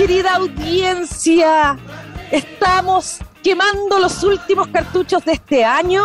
[0.00, 1.78] querida audiencia.
[2.30, 6.02] Estamos quemando los últimos cartuchos de este año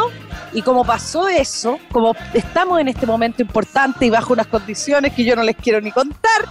[0.52, 5.23] y como pasó eso, como estamos en este momento importante y bajo unas condiciones que
[5.23, 6.41] yo no les quiero ni contar,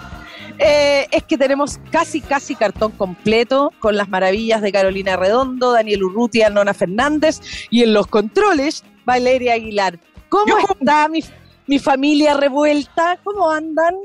[0.58, 6.04] eh, es que tenemos casi, casi cartón completo con las maravillas de Carolina Redondo, Daniel
[6.04, 9.98] Urrutia, Nona Fernández y en los controles, Valeria Aguilar.
[10.30, 11.22] ¿Cómo está mi,
[11.66, 13.18] mi familia revuelta?
[13.22, 13.96] ¿Cómo andan?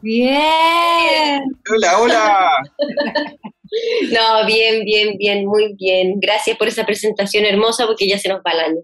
[0.00, 1.42] Bien.
[1.70, 2.50] Hola, hola.
[4.10, 6.18] No, bien, bien, bien, muy bien.
[6.20, 8.80] Gracias por esa presentación hermosa porque ya se nos va el año.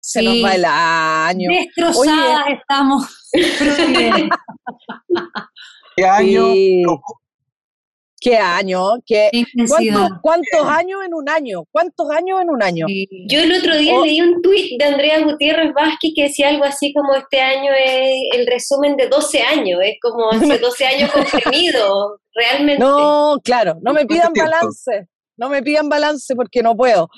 [0.00, 1.48] Se nos va el año.
[1.50, 3.30] Destrozadas estamos.
[5.96, 6.52] ¿Qué año?
[6.52, 6.84] Sí.
[8.22, 8.80] ¿Qué año?
[9.04, 9.30] ¿Qué,
[9.68, 11.64] ¿cuántos, ¿Cuántos años en un año?
[11.72, 12.86] ¿Cuántos años en un año?
[12.88, 13.08] Sí.
[13.28, 14.04] Yo el otro día Oh.
[14.04, 18.12] leí un tuit de Andrea Gutiérrez Vázquez que decía algo así como este año es
[18.36, 22.78] el resumen de 12 años, es como hace 12 años comprimido, realmente.
[22.80, 25.08] No, claro, no me pidan balance.
[25.36, 27.08] No me pidan balance porque no puedo.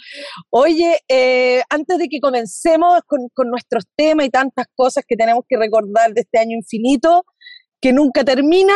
[0.49, 5.45] Oye, eh, antes de que comencemos con, con nuestros temas y tantas cosas que tenemos
[5.47, 7.25] que recordar de este año infinito,
[7.81, 8.73] que nunca termina,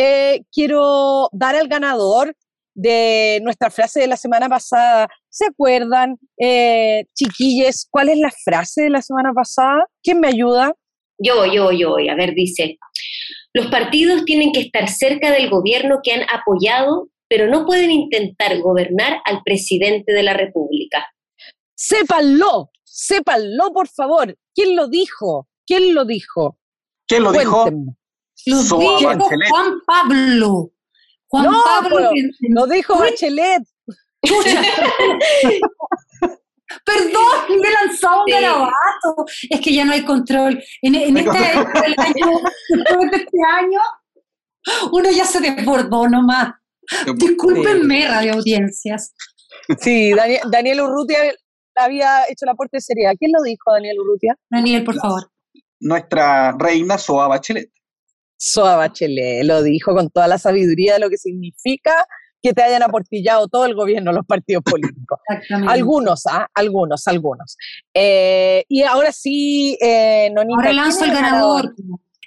[0.00, 2.32] eh, quiero dar al ganador
[2.72, 5.08] de nuestra frase de la semana pasada.
[5.28, 9.86] ¿Se acuerdan, eh, chiquilles, cuál es la frase de la semana pasada?
[10.00, 10.72] ¿Quién me ayuda?
[11.18, 12.08] Yo yo yo voy.
[12.08, 12.78] A ver, dice,
[13.52, 18.60] los partidos tienen que estar cerca del gobierno que han apoyado, pero no pueden intentar
[18.60, 21.08] gobernar al presidente de la República.
[21.74, 24.36] Sépanlo, sépanlo, por favor.
[24.54, 25.48] ¿Quién lo dijo?
[25.66, 26.56] ¿Quién lo dijo?
[27.08, 27.68] ¿Quién lo dijo?
[28.44, 28.56] Cuéntenme.
[28.56, 29.50] Lo Soa dijo Bachelet.
[29.50, 30.70] Juan Pablo.
[31.28, 32.10] Juan No, Pablo.
[32.40, 32.98] Lo dijo.
[32.98, 33.62] Bachelet.
[36.84, 39.24] Perdón, me he lanzado un garabato.
[39.48, 40.62] Es que ya no hay control.
[40.82, 43.80] En, del año, después de este año,
[44.92, 46.54] uno ya se desbordó nomás.
[47.16, 49.14] Discúlpenme, radio audiencias.
[49.80, 51.18] Sí, Daniel, Daniel Urrutia
[51.74, 53.14] había hecho la aporte seria.
[53.18, 54.36] ¿Quién lo dijo, Daniel Urrutia?
[54.50, 55.30] Daniel, por favor.
[55.80, 57.70] Nuestra reina Soa Bachelet.
[58.38, 62.06] Soa Bachelet lo dijo con toda la sabiduría de lo que significa
[62.40, 65.18] que te hayan aportillado todo el gobierno, los partidos políticos.
[65.28, 65.72] Exactamente.
[65.72, 66.46] Algunos, ¿ah?
[66.54, 67.56] Algunos, algunos.
[67.92, 70.56] Eh, y ahora sí, eh, Nonita.
[70.56, 71.74] Ahora ¿quién lanzo el ganador.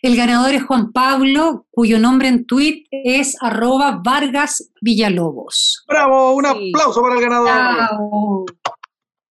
[0.04, 5.86] El ganador es Juan Pablo, cuyo nombre en tweet es arroba Vargas Villalobos.
[5.88, 6.34] ¡Bravo!
[6.34, 6.72] Un Sí.
[6.74, 7.48] aplauso para el ganador.
[7.48, 8.46] Chao.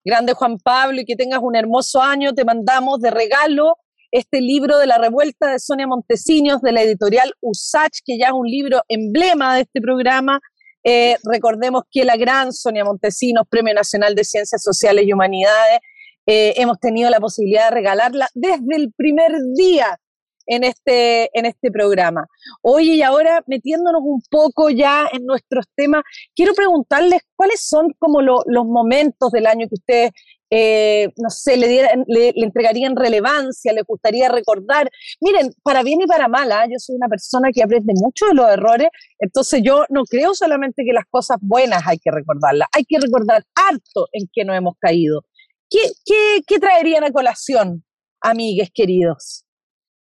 [0.04, 2.34] Grande Juan Pablo, y que tengas un hermoso año.
[2.34, 3.78] Te mandamos de regalo
[4.12, 8.34] este libro de la revuelta de Sonia Montesinos de la editorial Usach, que ya es
[8.34, 10.40] un libro emblema de este programa.
[10.84, 15.80] Eh, recordemos que la gran Sonia Montesinos, Premio Nacional de Ciencias Sociales y Humanidades,
[16.26, 19.98] eh, hemos tenido la posibilidad de regalarla desde el primer día
[20.46, 22.26] en este, en este programa.
[22.62, 26.04] Oye, y ahora metiéndonos un poco ya en nuestros temas,
[26.34, 30.12] quiero preguntarles cuáles son como lo- los momentos del año que ustedes,
[30.50, 34.90] eh, no sé, le, dieran- le, le entregarían relevancia, les gustaría recordar.
[35.22, 36.66] Miren, para bien y para mal, ¿ah?
[36.66, 38.88] yo soy una persona que aprende mucho de los errores,
[39.20, 43.44] entonces yo no creo solamente que las cosas buenas hay que recordarlas, hay que recordar
[43.56, 45.22] harto en que nos hemos caído.
[45.70, 47.84] ¿Qué, qué, qué traerían a colación,
[48.22, 49.44] amigues queridos?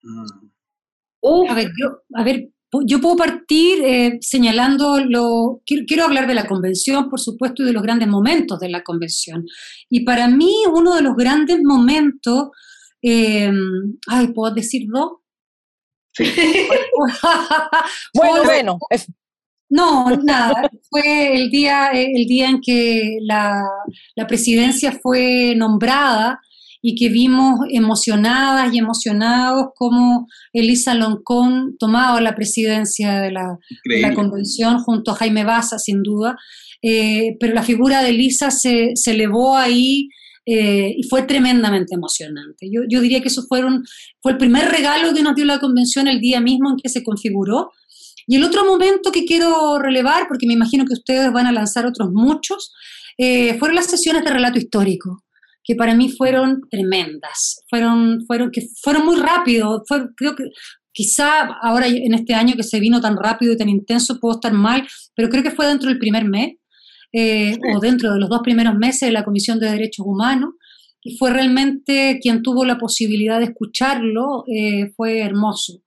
[0.02, 0.48] Mm.
[1.20, 2.48] Uf, A ver, yo, a ver,
[2.84, 5.62] yo puedo partir eh, señalando lo.
[5.64, 8.82] Quiero, quiero hablar de la convención, por supuesto, y de los grandes momentos de la
[8.82, 9.46] convención.
[9.88, 12.48] Y para mí, uno de los grandes momentos.
[13.02, 13.50] eh,
[14.08, 15.12] ay, ¿puedo decir dos?
[18.14, 19.06] Bueno, Fue- bueno, es-
[19.70, 20.70] No, nada.
[20.90, 23.62] Fue el día, el día en que la,
[24.16, 26.40] la presidencia fue nombrada
[26.88, 34.00] y que vimos emocionadas y emocionados como Elisa Loncón tomaba la presidencia de la, de
[34.00, 36.38] la convención junto a Jaime Baza, sin duda.
[36.80, 40.08] Eh, pero la figura de Elisa se, se elevó ahí
[40.46, 42.70] eh, y fue tremendamente emocionante.
[42.72, 43.84] Yo, yo diría que eso fueron,
[44.22, 47.02] fue el primer regalo que nos dio la convención el día mismo en que se
[47.02, 47.70] configuró.
[48.26, 51.84] Y el otro momento que quiero relevar, porque me imagino que ustedes van a lanzar
[51.84, 52.72] otros muchos,
[53.18, 55.22] eh, fueron las sesiones de relato histórico,
[55.68, 59.84] que para mí fueron tremendas, fueron, fueron, que fueron muy rápido,
[60.16, 60.44] creo que
[60.92, 64.54] quizá ahora en este año que se vino tan rápido y tan intenso puedo estar
[64.54, 66.54] mal, pero creo que fue dentro del primer mes.
[67.12, 70.50] eh, o dentro de los dos primeros meses de la Comisión de Derechos Humanos,
[71.02, 75.82] y fue realmente quien tuvo la posibilidad de escucharlo, eh, fue hermoso.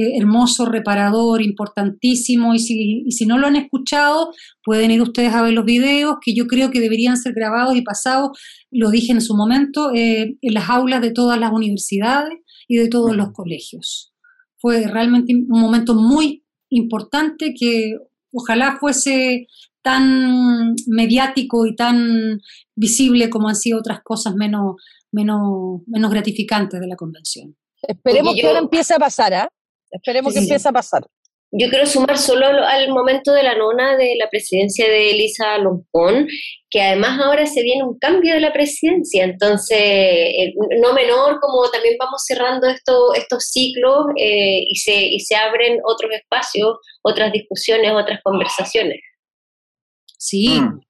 [0.00, 5.34] Eh, hermoso, reparador, importantísimo, y si, y si no lo han escuchado, pueden ir ustedes
[5.34, 8.38] a ver los videos, que yo creo que deberían ser grabados y pasados,
[8.70, 12.32] lo dije en su momento, en las aulas de todas las universidades
[12.68, 14.12] y de todos los colegios.
[14.58, 17.96] Fue realmente un momento muy importante que
[18.32, 19.48] ojalá fuese
[19.82, 22.40] tan mediático y tan
[22.76, 24.76] visible como han sido otras cosas menos,
[25.10, 27.56] menos, menos gratificantes de la convención.
[27.82, 29.48] Esperemos que ahora empiece a pasar, ¿ah?
[29.90, 31.06] Esperemos que empiece a pasar.
[31.50, 36.28] Yo quiero sumar solo al momento de la nona de la presidencia de Elisa Lompón,
[36.68, 40.52] que además ahora se viene un cambio de la presidencia, entonces eh,
[40.82, 45.78] no menor, como también vamos cerrando esto, estos ciclos eh, y, se, y se abren
[45.84, 49.00] otros espacios, otras discusiones, otras conversaciones.
[50.18, 50.60] Sí.
[50.60, 50.80] Mm.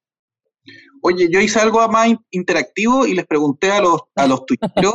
[1.03, 4.95] Oye, yo hice algo más interactivo y les pregunté a los, a los tuiteros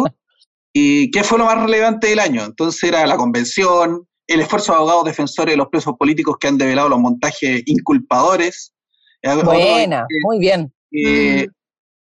[0.73, 2.43] y qué fue lo más relevante del año.
[2.43, 6.57] Entonces era la convención, el esfuerzo de abogados defensores de los presos políticos que han
[6.57, 8.73] develado los montajes inculpadores.
[9.43, 10.73] Buena, muy bien.
[10.91, 11.47] Eh,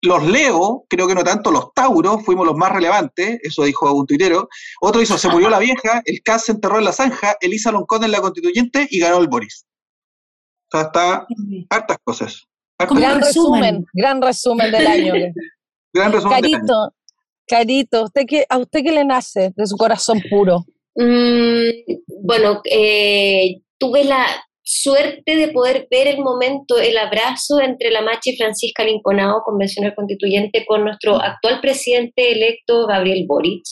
[0.02, 4.06] los Leo, creo que no tanto, los Tauros, fuimos los más relevantes, eso dijo un
[4.06, 4.48] tuitero.
[4.80, 8.02] Otro hizo, se murió la vieja, el CAS se enterró en la zanja, Elisa Loncón
[8.02, 9.64] en la constituyente y ganó el Boris.
[10.72, 11.26] O sea, está
[11.70, 12.42] hartas cosas.
[12.78, 15.14] gran resumen, gran resumen del año.
[15.94, 16.90] gran resumen Carito, del año.
[17.46, 20.64] Carito, ¿usted qué, ¿a usted qué le nace de su corazón puro?
[20.94, 21.70] Mm,
[22.22, 24.26] bueno, eh, tuve la
[24.64, 29.94] suerte de poder ver el momento, el abrazo entre la Machi y Francisca Limponao, convencional
[29.94, 33.64] constituyente, con nuestro actual presidente electo, Gabriel Boric.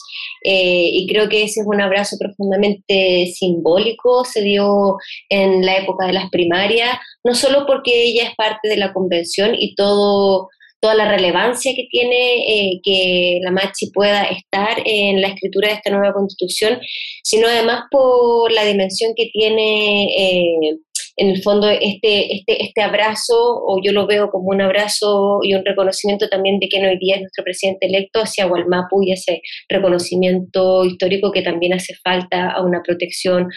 [0.43, 4.97] Eh, y creo que ese es un abrazo profundamente simbólico, se dio
[5.29, 9.55] en la época de las primarias, no solo porque ella es parte de la convención
[9.57, 10.49] y todo
[10.81, 15.75] toda la relevancia que tiene eh, que la Machi pueda estar en la escritura de
[15.75, 16.79] esta nueva constitución,
[17.23, 20.77] sino además por la dimensión que tiene eh,
[21.17, 25.53] en el fondo este, este, este abrazo, o yo lo veo como un abrazo y
[25.53, 29.41] un reconocimiento también de que hoy día es nuestro presidente electo hacia Gualmapu y ese
[29.69, 33.49] reconocimiento histórico que también hace falta a una protección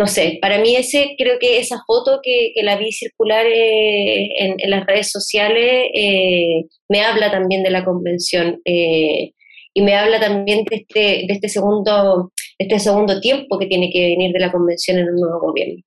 [0.00, 4.70] no sé, para mí ese, creo que esa foto que, la vi circular eh, en,
[4.70, 9.32] las redes sociales eh, me habla también de la convención eh,
[9.74, 13.90] y me habla también de este, de este segundo, de este segundo tiempo que tiene
[13.92, 15.82] que venir de la convención en un nuevo gobierno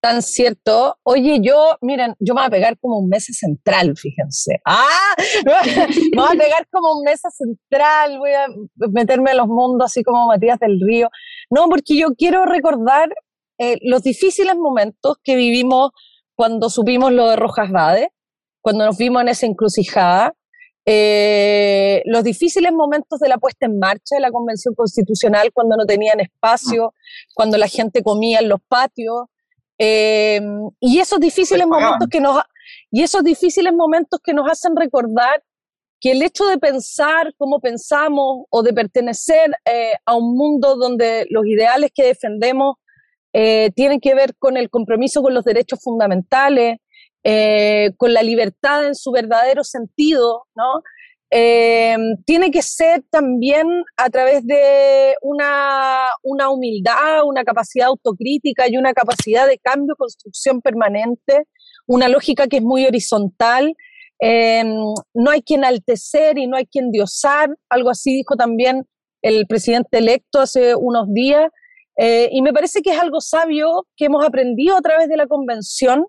[0.00, 0.96] tan cierto.
[1.02, 4.60] Oye, yo, miren, yo me voy a pegar como un mesa central, fíjense.
[4.64, 5.14] ¡Ah!
[5.46, 8.46] me voy a pegar como un mesa central, voy a
[8.90, 11.10] meterme en los mundos así como Matías del Río.
[11.50, 13.10] No, porque yo quiero recordar
[13.58, 15.90] eh, los difíciles momentos que vivimos
[16.36, 18.12] cuando supimos lo de Rojas Vade,
[18.60, 20.34] cuando nos vimos en esa encrucijada,
[20.86, 25.84] eh, los difíciles momentos de la puesta en marcha de la Convención Constitucional, cuando no
[25.84, 26.94] tenían espacio,
[27.34, 29.26] cuando la gente comía en los patios,
[29.78, 30.40] eh,
[30.80, 32.42] y esos difíciles momentos que nos
[32.90, 35.42] y esos difíciles momentos que nos hacen recordar
[36.00, 41.26] que el hecho de pensar como pensamos o de pertenecer eh, a un mundo donde
[41.30, 42.76] los ideales que defendemos
[43.32, 46.78] eh, tienen que ver con el compromiso con los derechos fundamentales,
[47.98, 50.82] con la libertad en su verdadero sentido, ¿no?
[51.30, 58.78] Eh, tiene que ser también a través de una, una, humildad, una capacidad autocrítica y
[58.78, 61.44] una capacidad de cambio, construcción permanente,
[61.86, 63.74] una lógica que es muy horizontal.
[64.20, 64.64] Eh,
[65.14, 68.86] no hay que enaltecer y no hay que endiosar, algo así dijo también
[69.22, 71.50] el presidente electo hace unos días,
[71.96, 75.26] eh, y me parece que es algo sabio que hemos aprendido a través de la
[75.26, 76.06] convención,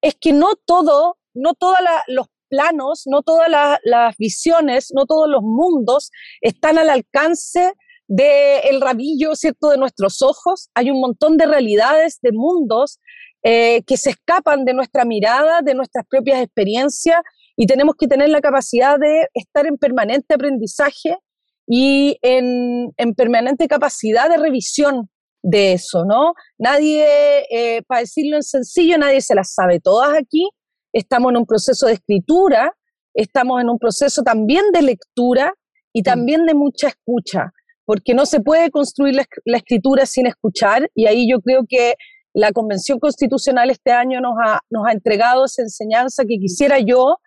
[0.00, 3.48] es que no todo, no todos los planos, no todas
[3.82, 7.72] las visiones, no todos los mundos están al alcance
[8.06, 10.70] del rabillo, ¿cierto?, de nuestros ojos.
[10.74, 13.00] Hay un montón de realidades, de mundos
[13.42, 17.20] eh, que se escapan de nuestra mirada, de nuestras propias experiencias,
[17.56, 21.18] y tenemos que tener la capacidad de estar en permanente aprendizaje
[21.66, 25.08] y en, permanente capacidad de revisión
[25.42, 26.34] de eso, ¿no?
[26.58, 27.06] Nadie,
[27.50, 30.48] eh, para decirlo en sencillo, nadie se las sabe todas aquí,
[30.94, 32.72] estamos en un proceso de escritura,
[33.12, 35.52] estamos en un proceso también de lectura
[35.92, 36.04] y mm.
[36.04, 37.52] también de mucha escucha,
[37.84, 41.94] porque no se puede construir la, escritura sin escuchar y ahí yo creo que
[42.32, 47.18] la Convención Constitucional este año nos ha, nos ha entregado esa enseñanza que quisiera yo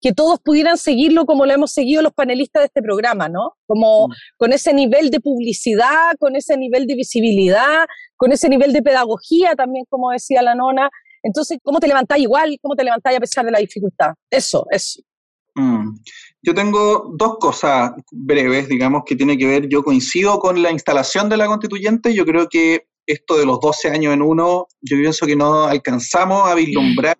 [0.00, 3.52] que todos pudieran seguirlo como lo hemos seguido los panelistas de este programa, ¿no?
[3.68, 4.12] Como mm.
[4.36, 7.86] con ese nivel de publicidad, con ese nivel de visibilidad,
[8.16, 10.90] con ese nivel de pedagogía también, como decía la nona,
[11.22, 12.56] Entonces, ¿cómo te levantáis igual?
[12.60, 14.14] ¿Cómo te levantáis a pesar de la dificultad?
[14.30, 15.00] Eso, eso.
[15.54, 15.96] Mm.
[16.42, 21.28] Yo tengo dos cosas breves, digamos, que tiene que ver, yo coincido con la instalación
[21.28, 25.26] de la constituyente, yo creo que esto de los 12 años en uno, yo pienso
[25.26, 27.18] que no alcanzamos a vislumbrar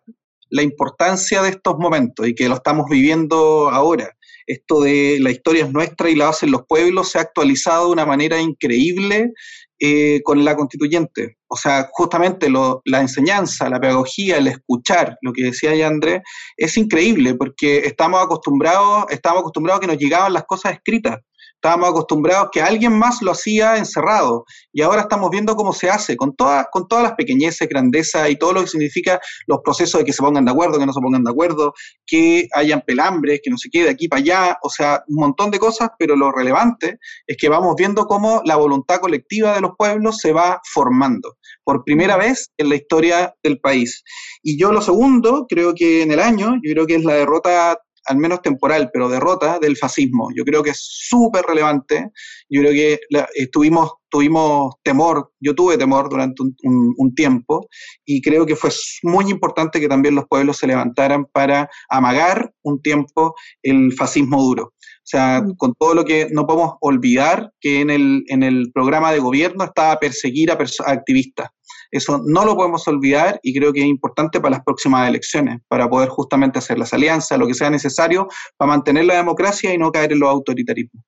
[0.50, 4.11] la importancia de estos momentos y que lo estamos viviendo ahora.
[4.46, 7.92] Esto de la historia es nuestra y la hacen los pueblos se ha actualizado de
[7.92, 9.32] una manera increíble
[9.78, 11.38] eh, con la constituyente.
[11.49, 16.22] O sea, justamente la enseñanza, la pedagogía, el escuchar, lo que decía ya Andrés,
[16.56, 21.18] es increíble porque estamos acostumbrados, estamos acostumbrados a que nos llegaban las cosas escritas.
[21.62, 26.16] Estábamos acostumbrados que alguien más lo hacía encerrado y ahora estamos viendo cómo se hace,
[26.16, 30.04] con, toda, con todas las pequeñeces, grandezas y todo lo que significa los procesos de
[30.04, 31.73] que se pongan de acuerdo, que no se pongan de acuerdo,
[32.04, 35.61] que hayan pelambres, que no se quede aquí para allá, o sea, un montón de
[35.61, 40.19] cosas, pero lo relevante es que vamos viendo cómo la voluntad colectiva de los pueblos
[40.19, 44.02] se va formando por primera vez en la historia del país.
[44.42, 47.78] Y yo lo segundo, creo que en el año, yo creo que es la derrota
[48.06, 50.28] al menos temporal, pero derrota del fascismo.
[50.35, 52.11] Yo creo que es súper relevante.
[52.49, 53.00] Yo creo que
[53.35, 57.68] estuvimos, tuvimos temor, yo tuve temor durante un, tiempo
[58.04, 58.71] y creo que fue
[59.02, 64.73] muy importante que también los pueblos se levantaran para amagar un tiempo el fascismo duro.
[65.02, 65.56] O sea, mm.
[65.56, 69.64] con todo lo que no podemos olvidar que en el, en el programa de gobierno
[69.64, 71.49] estaba perseguir a activistas.
[71.92, 75.88] Eso no lo podemos olvidar y creo que es importante para las próximas elecciones, para
[75.88, 79.92] poder justamente hacer las alianzas, lo que sea necesario para mantener la democracia y no
[79.92, 81.04] caer en los autoritarismos.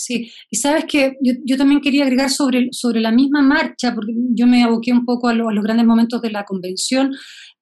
[0.00, 4.46] Sí, y sabes que yo, también quería agregar sobre, sobre la misma marcha, porque yo
[4.46, 7.10] me aboqué un poco a, los grandes momentos de la convención,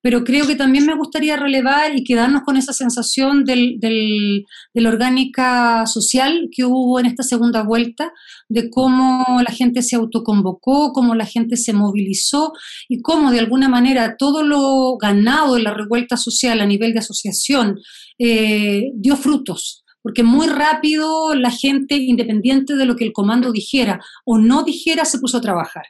[0.02, 4.88] pero creo que también me gustaría relevar y quedarnos con esa sensación del, de la
[4.90, 8.12] orgánica social que hubo en esta segunda vuelta,
[8.50, 12.52] de cómo la gente se autoconvocó, cómo la gente se movilizó
[12.86, 16.98] y cómo de alguna manera todo lo ganado en la revuelta social a nivel de
[16.98, 17.78] asociación
[18.18, 24.00] eh, dio frutos porque muy rápido la gente, independiente de lo que el comando dijera
[24.24, 25.82] o no dijera, se puso a trabajar.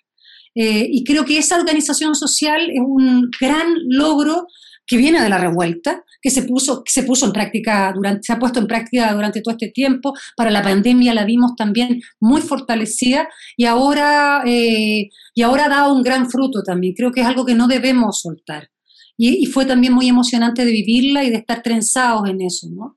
[0.54, 4.46] Eh, y creo que esa organización social es un gran logro
[4.86, 8.32] que viene de la revuelta, que se puso, que se puso en práctica durante, se
[8.32, 10.14] ha puesto en práctica durante todo este tiempo.
[10.34, 16.02] Para la pandemia la vimos también muy fortalecida y ahora, eh, y ahora dado un
[16.02, 16.94] gran fruto también.
[16.96, 18.70] Creo que es algo que no debemos soltar.
[19.18, 22.96] Y, y, fue también muy emocionante de vivirla y de estar trenzados en eso, ¿no?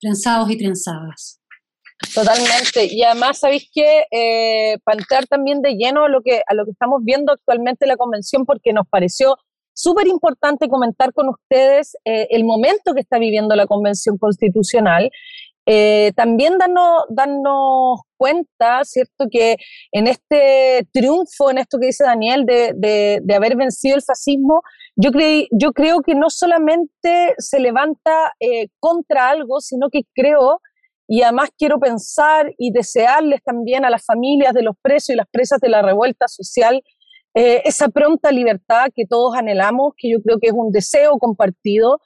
[0.00, 1.40] Trenzados y trenzadas.
[2.14, 2.86] Totalmente.
[2.90, 4.04] Y además, ¿sabéis qué?
[4.10, 7.84] Eh, para entrar también de lleno a lo, que, a lo que estamos viendo actualmente
[7.84, 9.36] en la convención, porque nos pareció
[9.74, 15.10] súper importante comentar con ustedes eh, el momento que está viviendo la convención constitucional.
[15.70, 19.56] Eh, también darnos, darnos cuenta, ¿cierto?, que
[19.92, 24.62] en este triunfo, en esto que dice Daniel, de, de, de haber vencido el fascismo,
[24.96, 28.32] yo, creí, yo creo que no solamente se levanta
[28.80, 30.60] contra algo, sino que creo
[31.06, 35.28] y además quiero pensar y desearles también a las familias de los presos y las
[35.30, 36.82] presas de la revuelta social
[37.34, 42.00] eh, esa pronta libertad que todos anhelamos, que yo creo que es un deseo compartido.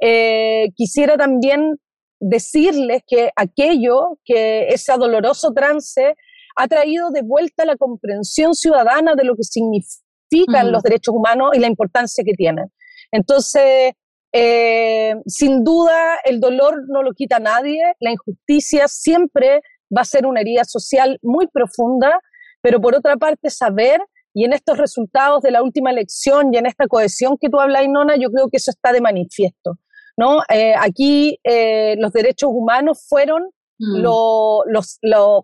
[0.00, 1.78] Eh, quisiera también
[2.20, 6.14] decirles que aquello, que ese doloroso trance,
[6.56, 11.58] ha traído de vuelta la comprensión ciudadana de lo que significan los derechos humanos y
[11.58, 12.66] la importancia que tienen.
[13.12, 13.92] Entonces,
[14.32, 19.60] eh, sin duda, el dolor no lo quita nadie, la injusticia siempre
[19.96, 22.20] va a ser una herida social muy profunda,
[22.60, 24.00] pero por otra parte, saber,
[24.34, 27.86] y en estos resultados de la última elección y en esta cohesión que tú hablas,
[27.88, 29.78] Nona, yo creo que eso está de manifiesto.
[30.16, 30.40] ¿No?
[30.48, 34.00] Eh, aquí eh, los derechos humanos fueron mm.
[34.00, 34.98] los,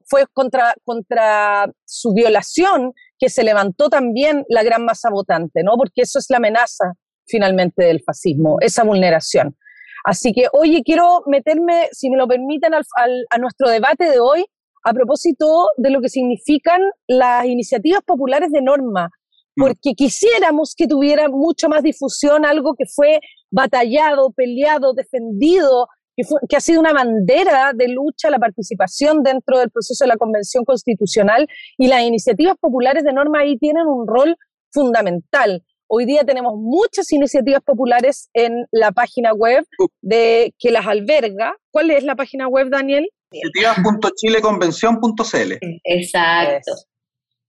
[0.07, 5.77] fue contra, contra su violación que se levantó también la gran masa votante, ¿no?
[5.77, 6.95] Porque eso es la amenaza
[7.27, 9.57] finalmente del fascismo, esa vulneración.
[10.05, 14.45] Así que, oye, quiero meterme, si me lo permiten, a nuestro debate de hoy
[14.85, 19.11] a propósito de lo que significan las iniciativas populares de norma,
[19.57, 19.63] mm.
[19.63, 23.21] porque quisiéramos que tuviera mucho más difusión algo que fue
[23.53, 29.71] batallado, peleado, defendido, que, que, ha sido una bandera de lucha la participación dentro del
[29.71, 31.47] proceso de la Convención Constitucional
[31.79, 34.37] y las iniciativas populares de norma ahí tienen un rol
[34.73, 35.63] fundamental.
[35.95, 39.67] Hoy día tenemos muchas iniciativas populares en la página web
[40.01, 41.55] de que las alberga.
[41.71, 43.11] ¿Cuál es la página web, Daniel?
[43.31, 45.53] Iniciativas.chileconvención.cl.
[45.85, 46.73] Exacto.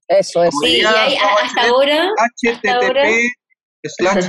[0.10, 0.53] Eso, es.
[0.62, 2.10] Sí, y hay, hasta ahora.
[2.41, 3.31] HTTP
[3.86, 4.27] slash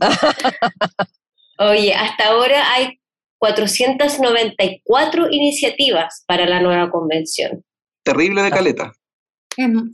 [1.58, 2.98] Oye, hasta ahora hay
[3.38, 7.64] 494 iniciativas para la nueva convención.
[8.04, 8.92] Terrible de caleta.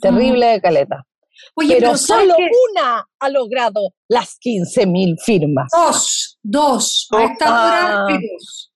[0.01, 1.05] Terrible de caleta.
[1.57, 2.35] pero, solo
[2.71, 5.69] una ha logrado las 15.000 firmas.
[5.73, 7.09] Dos, dos.
[7.11, 8.73] A esta hora hay dos.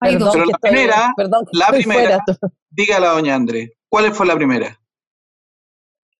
[0.00, 0.32] Hay dos.
[0.32, 1.14] Pero la primera,
[1.52, 2.24] la primera,
[2.70, 4.80] dígala, doña André, ¿cuál fue la primera?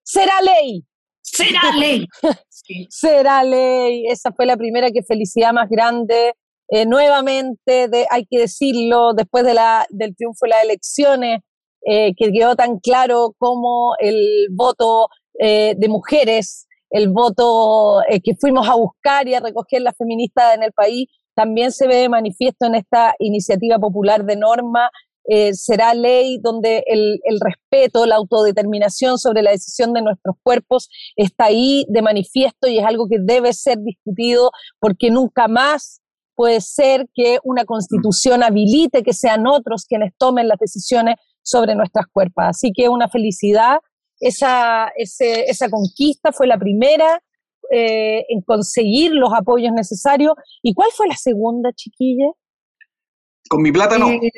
[0.02, 0.84] Será ley.
[1.26, 2.06] Será ley.
[2.88, 4.06] Será ley.
[4.08, 6.34] Esa fue la primera que felicidad más grande.
[6.68, 11.40] Eh, nuevamente, hay que decirlo, después de la, del triunfo de las elecciones,
[11.84, 18.68] eh, que quedó tan claro como el voto eh, de mujeres, el voto que fuimos
[18.68, 22.76] a buscar y a recoger las feministas en el país, también se ve manifiesto en
[22.76, 24.90] esta iniciativa popular de norma.
[25.52, 31.46] Será ley donde el, el respeto, la autodeterminación sobre la decisión de nuestros cuerpos está
[31.46, 36.00] ahí de manifiesto y es algo que debe ser discutido porque nunca más
[36.36, 42.06] puede ser que una constitución habilite que sean otros quienes tomen las decisiones sobre nuestras
[42.12, 42.44] cuerpos.
[42.46, 43.78] Así que una felicidad.
[44.18, 47.22] Esa, esa conquista fue la primera
[47.70, 50.34] eh, en conseguir los apoyos necesarios.
[50.62, 52.30] ¿Y cuál fue la segunda, chiquilla?
[53.48, 54.10] Con mi plata no.
[54.10, 54.30] Eh,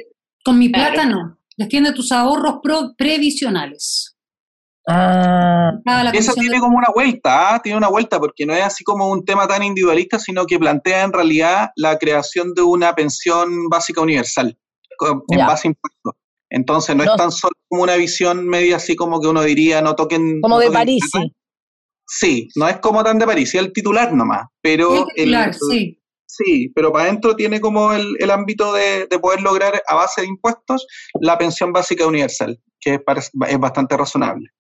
[0.48, 1.38] con mi plata no.
[1.58, 2.60] Defiende tus ahorros
[2.96, 4.16] previsionales.
[4.88, 5.72] Ah,
[6.14, 7.60] Eso tiene como una vuelta, ¿ah?
[7.62, 11.02] tiene una vuelta, porque no es así como un tema tan individualista, sino que plantea
[11.02, 14.56] en realidad la creación de una pensión básica universal
[15.28, 16.14] en base a impuestos.
[16.48, 19.94] Entonces no, es tan solo como una visión media así como que uno diría no
[19.94, 20.40] toquen.
[20.40, 21.04] Como de París.
[22.06, 25.97] Sí, no es como tan de París, es el titular nomás, pero el titular, sí.
[26.28, 30.86] Sí, pero para adentro tiene como el, ámbito de, poder lograr a base de impuestos
[31.20, 33.00] la pensión básica universal, que
[33.48, 34.50] es bastante razonable.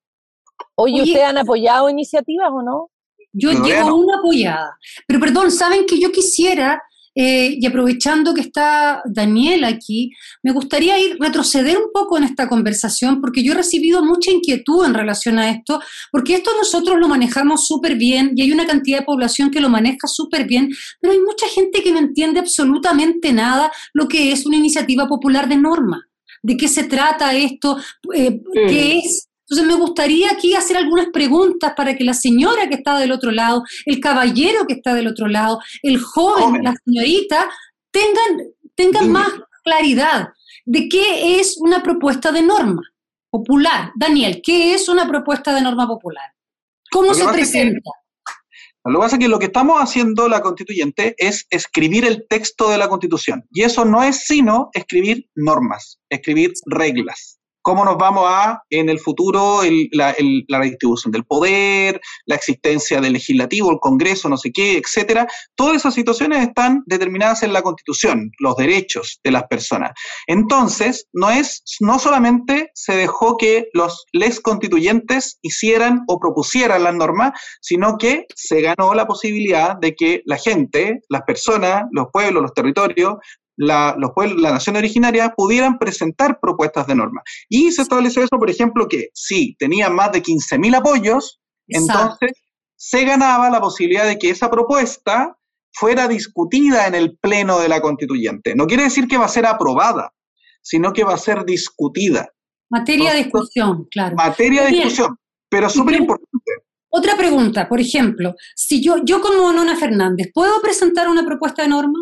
[0.76, 2.90] Oye, ¿ustedes han apoyado iniciativas o no?
[3.32, 4.78] Yo llevo una apoyada.
[5.06, 6.82] Pero perdón, ¿saben que yo quisiera,
[7.20, 10.12] eh, y aprovechando que está Daniel aquí,
[10.44, 14.84] me gustaría ir retroceder un poco en esta conversación porque yo he recibido mucha inquietud
[14.86, 15.80] en relación a esto,
[16.12, 19.68] porque esto nosotros lo manejamos súper bien y hay una cantidad de población que lo
[19.68, 20.70] maneja súper bien,
[21.00, 25.48] pero hay mucha gente que no entiende absolutamente nada lo que es una iniciativa popular
[25.48, 26.04] de norma.
[26.40, 27.78] ¿De qué se trata esto?
[28.14, 29.27] Eh, ¿Qué es?
[29.50, 33.30] Entonces me gustaría aquí hacer algunas preguntas para que la señora que está del otro
[33.30, 37.48] lado, el caballero que está del otro lado, el joven, la señorita,
[37.90, 39.30] tengan, tengan más
[39.64, 40.28] claridad
[40.66, 42.82] de qué es una propuesta de norma
[43.30, 43.90] popular.
[43.96, 46.30] Daniel, ¿qué es una propuesta de norma popular?
[46.90, 47.90] ¿Cómo se presenta?
[48.84, 52.70] lo que pasa es que lo que estamos haciendo la constituyente es escribir el texto
[52.70, 53.46] de la constitución.
[53.50, 57.37] Y eso no es sino escribir normas, escribir reglas
[57.68, 59.60] cómo nos vamos a, en el futuro,
[59.92, 60.14] la,
[60.48, 65.26] redistribución del poder, la existencia del legislativo, el Congreso, no sé qué, etcétera.
[65.54, 69.90] Todas esas situaciones están determinadas en la Constitución, los derechos de las personas.
[70.26, 76.94] Entonces, no es, no solamente se dejó que los les constituyentes hicieran o propusieran las
[76.94, 82.40] normas, sino que se ganó la posibilidad de que la gente, las personas, los pueblos,
[82.40, 83.16] los territorios,
[83.58, 87.22] la, los pueblos, la nación originaria pudieran presentar propuestas de norma.
[87.48, 92.32] Y se estableció eso, por ejemplo, que si tenía más de 15.000 apoyos, entonces
[92.76, 95.36] se ganaba la posibilidad de que esa propuesta
[95.72, 98.54] fuera discutida en el pleno de la constituyente.
[98.54, 100.12] No quiere decir que va a ser aprobada,
[100.62, 102.28] sino que va a ser discutida.
[102.70, 104.14] Materia de discusión, claro.
[104.16, 105.16] Materia de discusión,
[105.48, 106.52] pero súper importante.
[106.90, 111.68] Otra pregunta, por ejemplo, si yo, yo como Nona Fernández, ¿puedo presentar una propuesta de
[111.68, 111.98] norma?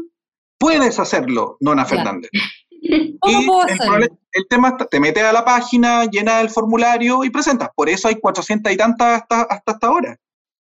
[0.59, 2.31] Puedes hacerlo, Nona Fernández.
[3.21, 7.71] ¿Cómo El, tema te metes a la página, llenas el formulario y presentas.
[7.75, 10.17] Por eso hay 400 y tantas hasta, hasta, hasta ahora.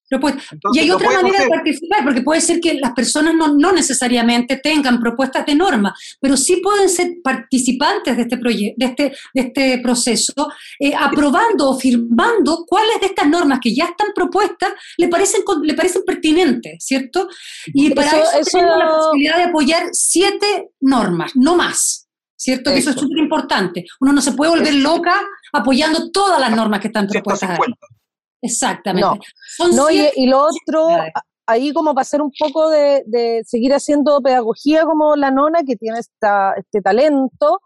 [0.09, 0.37] Pues,
[0.73, 5.01] y hay otra manera de participar, porque puede ser que las personas no, necesariamente tengan
[5.01, 9.79] propuestas de norma, pero sí pueden ser participantes de este, proyecto, de este, de este
[9.79, 10.33] proceso,
[10.79, 15.75] eh, aprobando o firmando cuáles de estas normas que ya están propuestas le parecen, le
[15.75, 17.29] parecen pertinentes, ¿cierto?
[17.66, 22.05] Y para eso, tenemos la posibilidad de apoyar siete normas, no más.
[22.38, 22.71] ¿Cierto?
[22.71, 23.87] Que eso es súper importante.
[23.99, 25.19] Uno no se puede volver loca
[25.55, 27.59] apoyando todas las normas que están propuestas.
[28.42, 29.27] Exactamente.
[29.75, 30.88] No, y, lo otro,
[31.46, 35.99] ahí como para hacer un poco de, seguir haciendo pedagogía como la nona, que tiene
[35.99, 37.61] esta, este talento,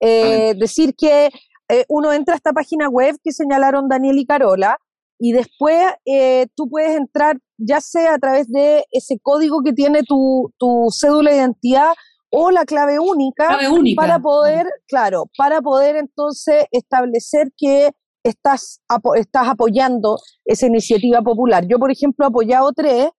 [0.00, 1.30] eh, decir que
[1.68, 4.78] eh, uno entra a esta página web que señalaron Daniel y Carola,
[5.18, 10.02] y después eh, tú puedes entrar ya sea a través de ese código que tiene
[10.02, 11.92] tu, tu cédula de identidad
[12.30, 17.90] o la clave única, clave única, para poder, claro, para poder entonces establecer que
[18.22, 18.80] estás,
[19.16, 21.66] estás apoyando esa iniciativa popular.
[21.66, 23.10] Yo, por ejemplo, he apoyado tres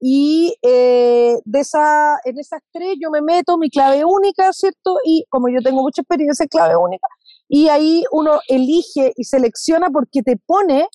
[0.00, 4.96] y eh, de esa, en esas tres yo me meto mi clave única, ¿cierto?
[5.04, 7.08] Y como yo tengo mucha experiencia en clave única,
[7.48, 10.88] y ahí uno elige y selecciona porque te pone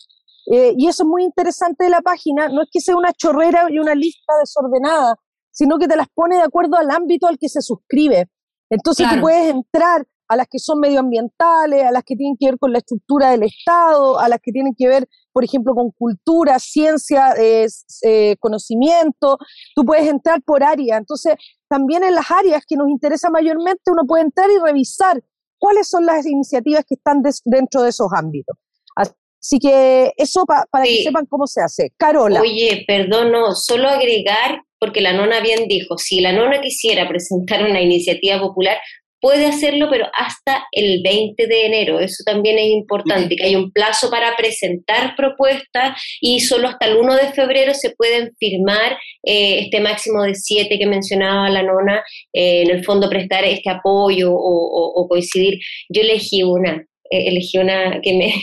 [0.52, 3.67] Eh, y eso es muy interesante de la página, no es que sea una chorrera
[3.69, 5.13] y una lista desordenada,
[5.52, 8.26] sino que te las pone de acuerdo al ámbito al que se suscribe.
[8.72, 12.60] Entonces tú puedes entrar a las que son medioambientales, a las que tienen que ver
[12.60, 16.60] con la estructura del Estado, a las que tienen que ver, por ejemplo, con cultura,
[16.60, 19.39] ciencia, eh, conocimiento.
[19.76, 20.98] Tú puedes entrar por área.
[20.98, 21.34] Entonces,
[21.68, 25.22] también en las áreas que nos interesa mayormente, uno puede entrar y revisar
[25.58, 28.56] cuáles son las iniciativas que están dentro de esos ámbitos.
[28.96, 31.92] Así que eso para que sepan cómo se hace.
[31.98, 32.42] Carola.
[32.42, 37.63] Oye, perdón, no, solo agregar, porque la nona bien dijo, si la nona quisiera presentar
[37.63, 38.78] una iniciativa popular,
[39.21, 41.99] puede hacerlo, pero hasta el 20 de enero.
[41.99, 46.97] Eso también es importante, que hay un plazo para presentar propuestas y solo hasta el
[46.97, 52.03] 1 de febrero se pueden firmar eh, este máximo de siete que mencionaba la nona,
[52.34, 55.60] eh, en el fondo prestar este apoyo o, coincidir.
[55.89, 58.34] Yo elegí una, eh, elegí una que me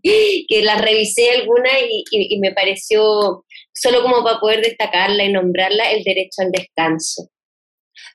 [0.48, 5.92] que la revisé alguna y, y, me pareció solo como para poder destacarla y nombrarla
[5.92, 7.28] el derecho al descanso.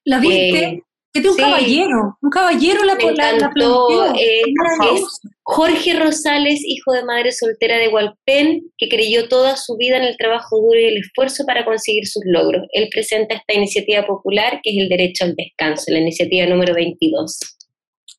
[0.05, 0.81] ¿La viste?
[1.13, 4.41] Que un caballero, un caballero la, la, eh,
[5.43, 10.17] Jorge Rosales, hijo de madre soltera de Hualpén, que creyó toda su vida en el
[10.17, 12.63] trabajo duro y el esfuerzo para conseguir sus logros.
[12.71, 17.37] Él presenta esta iniciativa popular que es el derecho al descanso, la iniciativa número 22.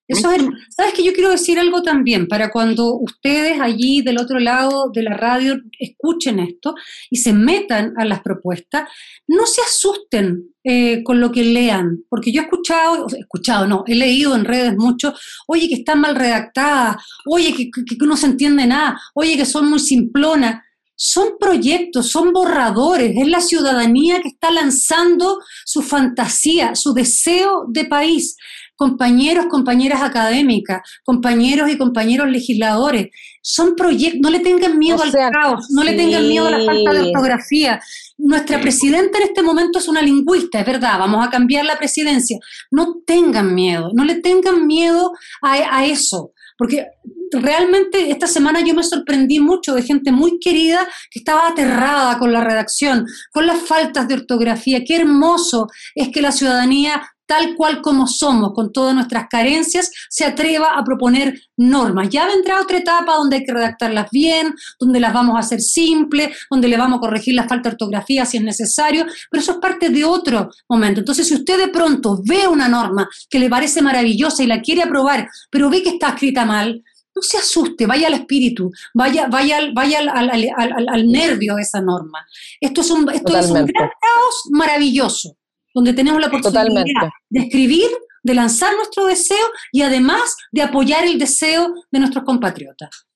[0.07, 4.39] Eso es, sabes que yo quiero decir algo también para cuando ustedes allí del otro
[4.39, 6.75] lado de la radio escuchen esto
[7.09, 8.87] y se metan a las propuestas,
[9.27, 13.95] no se asusten eh, con lo que lean, porque yo he escuchado, escuchado, no, he
[13.95, 15.15] leído en redes mucho,
[15.47, 19.47] oye que están mal redactadas, oye que, que, que no se entiende nada, oye que
[19.47, 20.63] son muy simplonas
[20.97, 27.85] son proyectos, son borradores, es la ciudadanía que está lanzando su fantasía, su deseo de
[27.85, 28.37] país
[28.77, 33.09] compañeros, compañeras académicas, compañeros y compañeros legisladores.
[33.43, 36.93] Son proyectos, no le tengan miedo al caos, no le tengan miedo a la falta
[36.93, 37.81] de ortografía.
[38.17, 42.39] Nuestra presidenta en este momento es una lingüista, es verdad, vamos a cambiar la presidencia.
[42.71, 46.87] No tengan miedo, no le tengan miedo a, eso, porque
[47.33, 52.33] realmente esta semana yo me sorprendí mucho de gente muy querida que estaba aterrada con
[52.33, 54.85] la redacción, con las faltas de ortografía.
[54.85, 60.25] Qué hermoso es que la ciudadanía tal cual como somos, con todas nuestras carencias, se
[60.25, 62.09] atreva a proponer normas.
[62.11, 66.37] Ya vendrá otra etapa donde hay que redactarlas bien, donde las vamos a hacer simples,
[66.51, 69.59] donde le vamos a corregir la falta de ortografía si es necesario, pero eso es
[69.59, 71.01] parte de otro momento.
[71.01, 74.83] Entonces, si usted de pronto ve una norma que le parece maravillosa y la quiere
[74.83, 76.83] aprobar, pero ve que está escrita mal,
[77.15, 82.27] no se asuste, vaya al espíritu, vaya, vaya, vaya al, nervio de esa norma.
[82.61, 85.37] Esto es un, esto es un gran caos maravilloso
[85.75, 86.85] donde tenemos la posibilidad
[87.29, 87.91] de escribir,
[88.23, 93.07] de lanzar nuestro deseo y además de apoyar el deseo de nuestros compatriotas.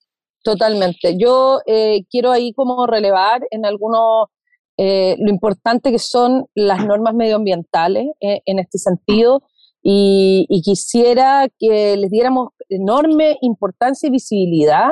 [0.43, 1.17] Totalmente.
[1.19, 4.29] Yo eh, quiero ahí como relevar en algunos
[4.77, 9.43] eh, lo importante que son las normas medioambientales eh, en este sentido
[9.83, 14.91] y, y, quisiera que les diéramos enorme importancia y visibilidad,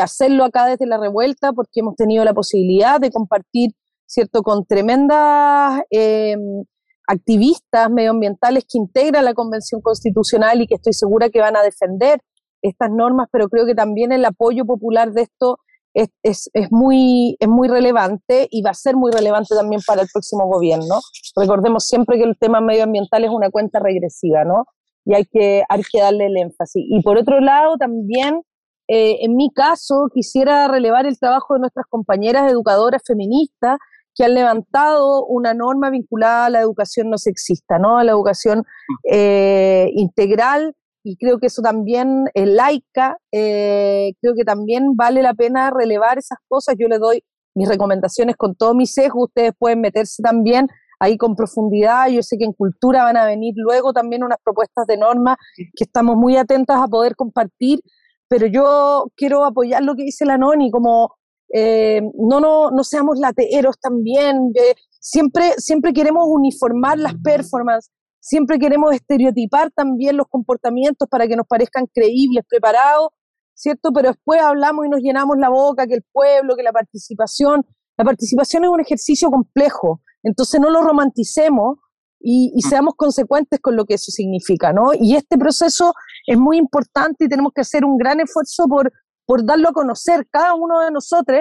[0.00, 3.72] hacerlo acá desde la revuelta porque hemos tenido la posibilidad de compartir
[4.08, 4.42] ¿cierto?
[4.42, 6.64] Con tremendas em,
[7.06, 12.20] activistas medioambientales que integran la Convención Constitucional y que estoy segura que van a defender
[12.62, 15.58] estas normas, pero creo que también el apoyo popular de esto
[15.94, 20.02] es, es, es, muy, es muy relevante y va a ser muy relevante también para
[20.02, 21.00] el próximo gobierno.
[21.36, 24.64] Recordemos siempre que el tema medioambiental es una cuenta regresiva, ¿no?
[25.04, 26.84] Y hay que, hay darle el énfasis.
[26.86, 28.42] Y por otro lado, también,
[28.88, 33.78] eh, en mi caso, quisiera relevar el trabajo de nuestras compañeras educadoras feministas
[34.18, 37.98] que han levantado una norma vinculada a la educación no sexista, ¿no?
[37.98, 38.64] a la educación
[39.08, 45.34] eh, integral, y creo que eso también es laica, eh, creo que también vale la
[45.34, 46.74] pena relevar esas cosas.
[46.76, 47.22] Yo le doy
[47.54, 52.08] mis recomendaciones con todo mi sesgo, ustedes pueden meterse también ahí con profundidad.
[52.08, 55.84] Yo sé que en cultura van a venir luego también unas propuestas de norma que
[55.84, 57.80] estamos muy atentas a poder compartir,
[58.28, 61.14] pero yo quiero apoyar lo que dice la NONI, como
[61.52, 64.52] eh, no, no, no seamos lateros también,
[65.00, 71.46] siempre, siempre queremos uniformar las performances, siempre queremos estereotipar también los comportamientos para que nos
[71.46, 73.08] parezcan creíbles, preparados,
[73.54, 73.90] ¿cierto?
[73.92, 77.64] Pero después hablamos y nos llenamos la boca que el pueblo, que la participación,
[77.96, 81.78] la participación es un ejercicio complejo, entonces no lo romanticemos
[82.20, 84.90] y, y, seamos consecuentes con lo que eso significa, ¿no?
[84.92, 85.94] Y este proceso
[86.26, 88.92] es muy importante y tenemos que hacer un gran esfuerzo por,
[89.28, 91.40] por darlo a conocer cada uno de nosotros,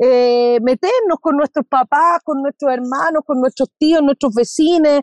[0.00, 5.02] eh, meternos con nuestros papás, con nuestros hermanos, con nuestros tíos, nuestros vecinos,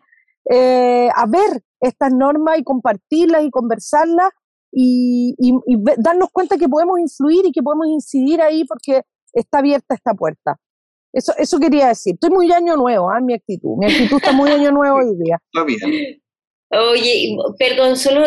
[0.50, 4.30] eh, a ver estas normas y compartirlas y conversarlas
[4.72, 5.36] y,
[6.00, 10.60] darnos cuenta que podemos influir y que podemos incidir ahí porque está abierta esta puerta.
[11.14, 12.16] Eso, eso quería decir.
[12.16, 13.22] Estoy muy año nuevo, ¿eh?
[13.22, 13.78] mi actitud.
[13.78, 15.38] Mi actitud está muy año nuevo hoy día.
[15.54, 16.24] Está bien.
[16.72, 18.24] Oye, perdón, solo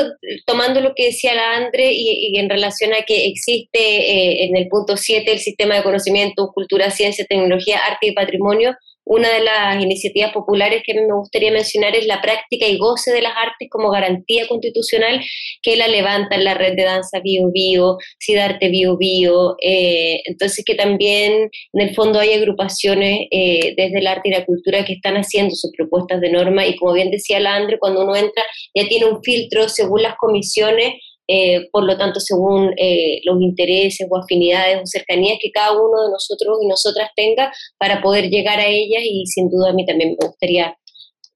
[0.46, 4.68] tomando lo que decía la Andre y, en relación a que existe eh, en el
[4.68, 8.76] punto 7 el sistema de conocimiento, cultura, ciencia, tecnología, arte y patrimonio,
[9.08, 13.22] una de las iniciativas populares que me gustaría mencionar es la práctica y goce de
[13.22, 15.20] las artes como garantía constitucional
[15.62, 19.56] que la levanta en la red de danza Bio Bio, Cidarte Bio Bio.
[19.62, 24.44] Eh, entonces que también en el fondo hay agrupaciones eh, desde el arte y la
[24.44, 28.02] cultura que están haciendo sus propuestas de norma y como bien decía la Andre, cuando
[28.02, 28.44] uno entra
[28.74, 30.94] ya tiene un filtro según las comisiones
[31.28, 36.04] eh, por lo tanto, según eh, los intereses o afinidades o cercanías que cada uno
[36.06, 39.84] de nosotros y nosotras tenga para poder llegar a ellas y sin duda a mí
[39.84, 40.74] también me gustaría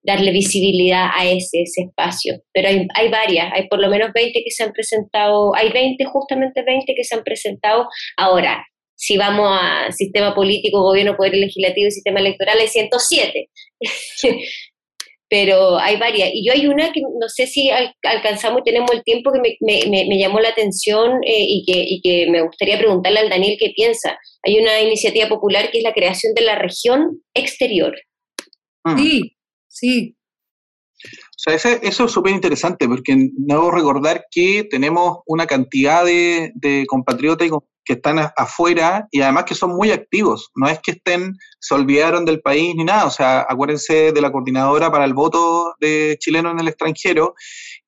[0.02, 2.40] darle visibilidad a ese, ese espacio.
[2.52, 6.04] Pero hay, hay varias, hay por lo menos 20 que se han presentado, hay 20,
[6.06, 8.64] justamente 20 que se han presentado ahora.
[8.96, 13.50] Si vamos a sistema político, gobierno, poder legislativo y sistema electoral, hay 107.
[15.32, 16.28] pero hay varias.
[16.34, 17.70] Y yo hay una que no sé si
[18.02, 22.30] alcanzamos y tenemos el tiempo que me, llamó la atención eh, y, que, y que
[22.30, 24.18] me gustaría preguntarle al Daniel qué piensa.
[24.42, 27.94] Hay una iniciativa popular que es la creación de la región exterior.
[28.84, 28.98] Mm.
[28.98, 29.36] Sí,
[29.68, 30.16] sí.
[31.44, 37.48] Sea, eso es súper interesante porque debo recordar que tenemos una cantidad de, de compatriotas
[37.84, 40.50] que están afuera y además que son muy activos.
[40.54, 43.06] No es que estén, se olvidaron del país ni nada.
[43.06, 47.34] O sea, acuérdense de la coordinadora para el voto de chilenos en el extranjero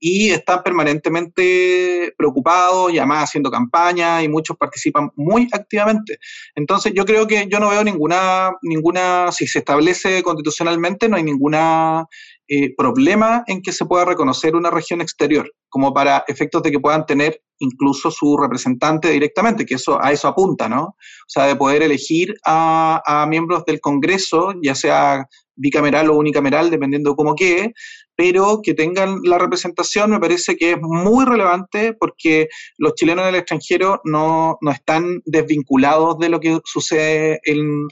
[0.01, 6.19] y están permanentemente preocupados y además haciendo campaña y muchos participan muy activamente.
[6.55, 11.23] Entonces yo creo que yo no veo ninguna, ninguna, si se establece constitucionalmente, no hay
[11.23, 12.07] ninguna
[12.49, 16.81] eh, problema en que se pueda reconocer una región exterior, como para efectos de que
[16.81, 20.83] puedan tener incluso su representante directamente, que eso a eso apunta, ¿no?
[20.83, 25.27] O sea, de poder elegir a, miembros del Congreso, ya sea
[25.57, 27.73] bicameral o unicameral, dependiendo de cómo quede,
[28.16, 32.48] pero que tengan la representación me parece que es muy relevante porque
[32.79, 37.40] los chilenos en el extranjero no, están desvinculados de lo que sucede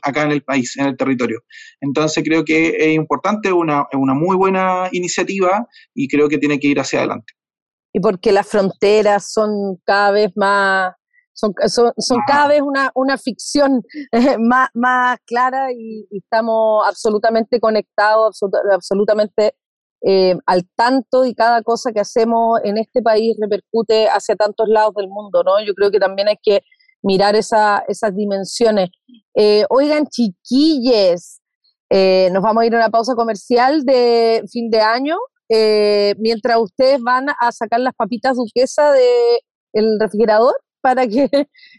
[0.02, 1.40] acá en el país, en el territorio.
[1.80, 6.58] Entonces creo que es importante, es una, una muy buena iniciativa y creo que tiene
[6.58, 7.32] que ir hacia adelante.
[7.92, 10.94] Y porque las fronteras son cada vez más
[11.34, 11.54] son,
[11.98, 13.82] son, cada vez una, una ficción
[14.38, 18.40] más, más clara y, estamos absolutamente conectados,
[18.72, 19.54] absolutamente
[20.04, 24.94] eh, al tanto y cada cosa que hacemos en este país repercute hacia tantos lados
[24.94, 25.64] del mundo, ¿no?
[25.64, 26.62] Yo creo que también hay que
[27.02, 28.90] mirar esa, esas dimensiones.
[29.34, 31.40] Eh, oigan, chiquilles,
[31.90, 35.16] eh, nos vamos a ir a una pausa comercial de fin de año,
[36.18, 41.28] mientras ustedes van a sacar las papitas duquesa del refrigerador para que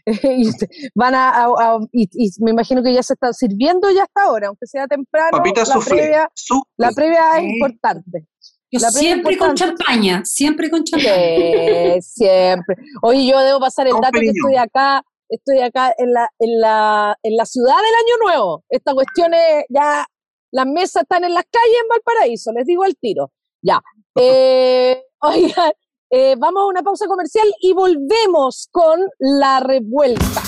[0.94, 1.46] van a,
[1.92, 2.08] y,
[2.40, 5.38] me imagino que ya se está sirviendo ya hasta ahora, aunque sea temprano.
[5.38, 6.30] la, previa,
[6.76, 8.26] la previa es importante.
[8.72, 12.00] Yo siempre con champaña, siempre con champaña.
[12.00, 12.76] siempre.
[13.02, 17.16] Oye, yo debo pasar el dato que estoy acá, estoy acá en la, en la,
[17.22, 18.64] en la ciudad del Año Nuevo.
[18.68, 20.04] Esta cuestión es ya,
[20.50, 23.30] las mesas están en las calles en Valparaíso, les digo al tiro.
[23.62, 23.80] Ya.
[24.16, 25.72] Eh, oigan,
[26.16, 30.42] eh, vamos a una pausa comercial y volvemos con la revuelta.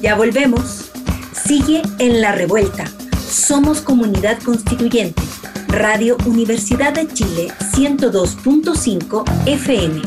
[0.00, 0.90] Ya volvemos.
[1.32, 2.86] Sigue en la revuelta.
[3.30, 5.22] Somos comunidad constituyente.
[5.68, 10.02] Radio Universidad de Chile 102.5 FM.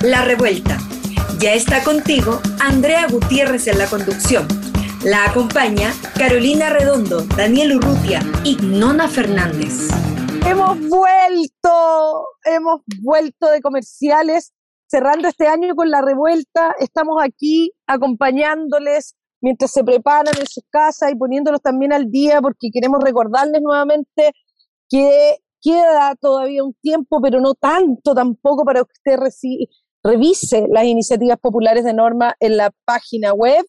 [0.00, 0.78] La revuelta
[1.38, 4.46] ya está contigo Andrea Gutiérrez en la conducción.
[5.04, 9.88] La acompaña Carolina Redondo, Daniel Urrutia y Nona Fernández.
[10.46, 14.52] Hemos vuelto, hemos vuelto de comerciales,
[14.86, 16.74] cerrando este año con la revuelta.
[16.78, 22.70] Estamos aquí acompañándoles mientras se preparan en sus casas y poniéndolos también al día porque
[22.72, 24.32] queremos recordarles nuevamente
[24.88, 29.16] que queda todavía un tiempo, pero no tanto tampoco para que usted
[30.06, 33.64] revise las iniciativas populares de norma en la página web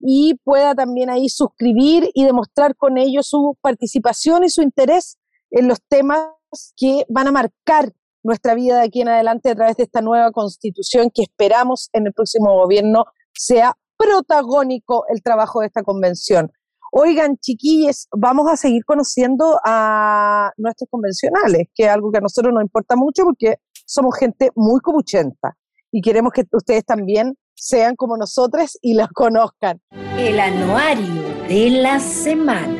[0.00, 5.18] y pueda también ahí suscribir y demostrar con ello su participación y su interés
[5.50, 6.28] en los temas
[6.76, 10.30] que van a marcar nuestra vida de aquí en adelante a través de esta nueva
[10.30, 16.52] constitución que esperamos en el próximo gobierno sea protagónico el trabajo de esta convención.
[16.92, 22.52] Oigan, chiquilles, vamos a seguir conociendo a nuestros convencionales, que es algo que a nosotros
[22.52, 25.57] nos importa mucho porque somos gente muy cobuchenta
[25.90, 29.80] y queremos que ustedes también sean como nosotros y los conozcan.
[30.18, 32.76] El anuario de la semana.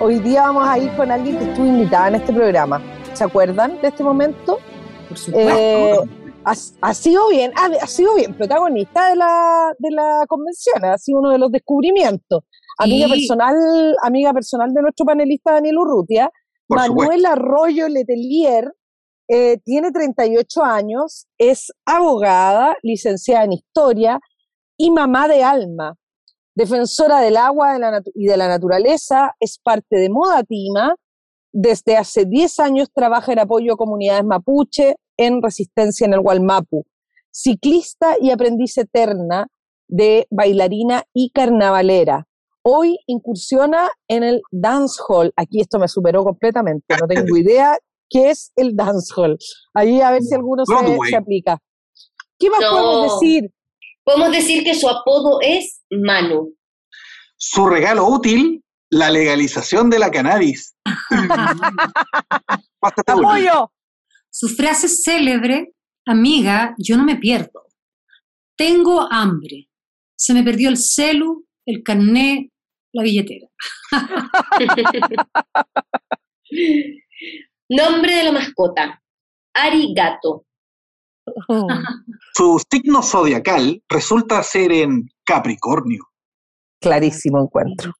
[0.00, 2.80] Hoy día vamos a ir con alguien que estuvo invitada en este programa.
[3.12, 4.58] ¿Se acuerdan de este momento?
[5.08, 5.52] Por supuesto.
[5.58, 5.96] Eh,
[6.44, 10.98] ha, ha sido bien, ha, ha sido bien protagonista de la, de la convención, ha
[10.98, 12.42] sido uno de los descubrimientos.
[12.78, 13.12] Amiga Sí.
[13.12, 13.54] personal,
[14.02, 16.30] amiga personal de nuestro panelista Daniel Urrutia,
[16.66, 18.72] Por Manuel Arroyo Letelier
[19.34, 24.20] eh, tiene 38 años, es abogada, licenciada en historia
[24.76, 25.96] y mamá de alma,
[26.54, 30.96] defensora del agua de la natu- y de la naturaleza, es parte de Moda Tima,
[31.50, 36.84] desde hace 10 años trabaja en apoyo a comunidades mapuche en resistencia en el Gualmapu,
[37.30, 39.46] ciclista y aprendiz eterna
[39.88, 42.26] de bailarina y carnavalera.
[42.62, 45.32] Hoy incursiona en el dancehall.
[45.36, 46.94] Aquí esto me superó completamente.
[47.00, 47.78] No tengo idea
[48.12, 49.38] qué es el dancehall.
[49.74, 50.74] Ahí a ver si alguno se,
[51.08, 51.58] se aplica.
[52.38, 52.70] ¿Qué más No.
[52.70, 53.50] podemos decir?
[54.04, 56.54] Podemos decir que su apodo es Manu.
[57.36, 60.74] Su regalo útil, la legalización de la cannabis.
[63.06, 63.72] ¡Apoyo!
[64.30, 65.72] Su frase célebre,
[66.06, 67.66] amiga, yo no me pierdo.
[68.56, 69.68] Tengo hambre.
[70.16, 72.50] Se me perdió el celu, el carné,
[72.92, 73.48] la billetera.
[77.76, 79.02] Nombre de la mascota.
[79.54, 80.44] Arigato.
[82.34, 86.04] Su signo zodiacal resulta ser en Capricornio.
[86.80, 87.92] Clarísimo encuentro.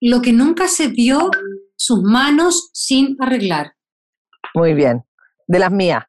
[0.00, 1.30] Lo que nunca se dio,
[1.76, 3.74] sus manos sin arreglar.
[4.54, 5.04] Muy bien.
[5.46, 6.04] De las mías.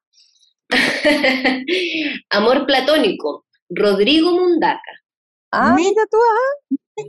[2.30, 3.46] Amor platónico.
[3.70, 4.82] Rodrigo Mundaca.
[5.52, 7.04] Ah, Mi- mira tú, ah.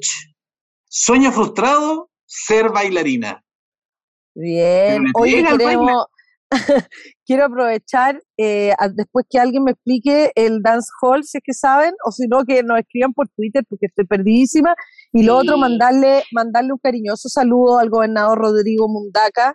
[0.89, 3.43] Sueño frustrado, ser bailarina.
[4.35, 5.05] Bien.
[5.07, 5.13] El
[5.59, 6.07] queremos,
[7.27, 11.55] quiero aprovechar eh, a- después que alguien me explique el dance hall, si es que
[11.55, 14.75] saben, o si no, que nos escriban por Twitter porque estoy perdidísima.
[15.13, 19.55] Y lo otro, mandarle, mandarle un cariñoso saludo al gobernador Rodrigo Mundaca,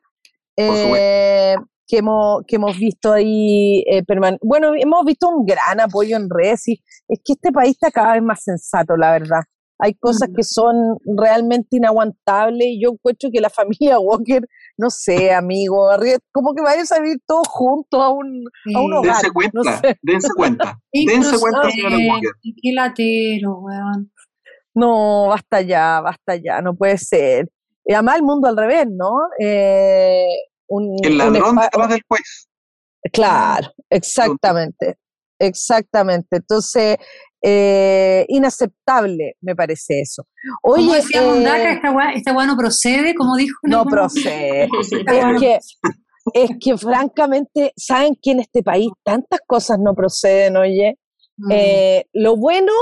[0.58, 1.56] eh,
[1.88, 4.04] que, hemos, que hemos visto ahí, eh,
[4.42, 6.68] bueno, hemos visto un gran apoyo en redes.
[6.68, 9.42] Y es que este país está cada vez más sensato, la verdad.
[9.80, 15.34] Hay cosas que son realmente inaguantables y yo encuentro que la familia Walker no sé,
[15.34, 15.90] amigo,
[16.32, 18.44] como que vayan a vivir todos juntos a un,
[18.76, 19.16] a un Eh, hogar.
[19.16, 19.98] Dense cuenta, no sé.
[20.04, 20.80] dense cuenta.
[20.94, 22.32] Dense cuenta, señora Walker.
[22.44, 24.12] Qué latero, weón.
[24.76, 27.50] No, basta ya, basta ya, no puede ser.
[27.84, 29.18] Y además el mundo al revés, ¿no?
[29.40, 30.28] Eh,
[30.68, 32.48] un, El ladrón detrás del juez.
[33.12, 34.98] Claro, exactamente,
[35.40, 36.38] exactamente.
[36.38, 36.98] Entonces,
[37.42, 40.28] eh, inaceptable me parece eso.
[40.64, 43.58] Oye, decía eh, esta weá, esta weá no procede, como dijo.
[43.64, 44.68] no algún- procede.
[45.40, 45.60] Que,
[46.34, 50.98] es que francamente, saben que en este país tantas cosas no proceden, oye.
[51.38, 51.52] Mm.
[51.52, 52.74] Eh, lo bueno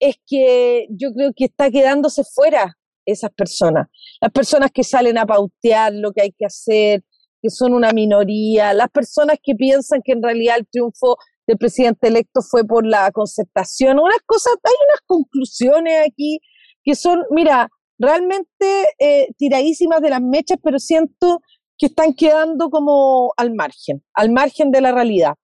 [0.00, 2.76] es que yo creo que está quedándose fuera
[3.06, 3.88] esas personas.
[4.20, 7.04] Las personas que salen a pautear lo que hay que hacer,
[7.40, 12.08] que son una minoría, las personas que piensan que en realidad el triunfo del presidente
[12.08, 16.40] electo fue por la concertación, unas cosas, hay unas conclusiones aquí
[16.84, 21.40] que son, mira, realmente eh, tiradísimas de las mechas, pero siento
[21.78, 25.34] que están quedando como al margen, al margen de la realidad.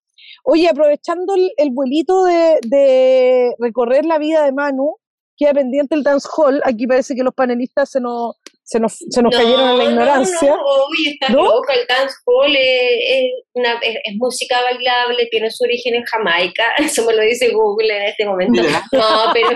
[0.44, 4.96] Oye, aprovechando el, el vuelito de, de recorrer la vida de Manu,
[5.36, 6.60] queda pendiente el dance hall.
[6.64, 8.34] Aquí parece que los panelistas se nos,
[8.70, 10.48] se nos, se nos cayeron en la ignorancia.
[10.50, 11.42] No, no, uy, está ¿No?
[11.44, 11.72] loca.
[11.72, 16.64] El dancehall es, es, una- es- es música bailable, tiene su origen en Jamaica.
[16.78, 18.60] Eso me lo dice Google en este momento.
[18.62, 18.82] Mira.
[18.92, 19.48] No, pero,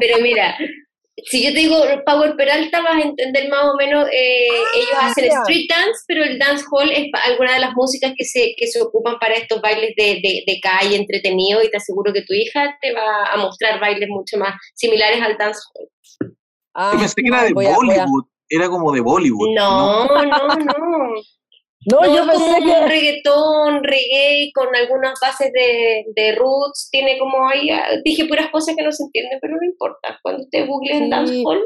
[0.00, 0.56] pero mira,
[1.26, 4.08] si yo te digo Power Peralta, vas a entender más o menos.
[4.12, 8.54] eh, ellos hacen street dance, pero el dancehall es alguna de las músicas que se,
[8.56, 11.62] que se ocupan para estos bailes de, de, de calle entretenidos.
[11.64, 15.36] Y te aseguro que tu hija te va a mostrar bailes mucho más similares al
[15.38, 15.88] dancehall.
[16.74, 18.24] Ah, Yo pensé que era de voy a- Bollywood.
[18.50, 19.54] Era como de Bollywood.
[19.56, 21.14] No, no, no.
[21.86, 22.86] No, No, yo es como pensé un que.
[22.88, 28.74] reggaetón, reggae, con algunas bases de, de roots, tiene como ahí, ah, dije puras cosas
[28.76, 31.10] que no se entienden, pero no importa, cuando ustedes googleen Sí.
[31.10, 31.62] dancehall,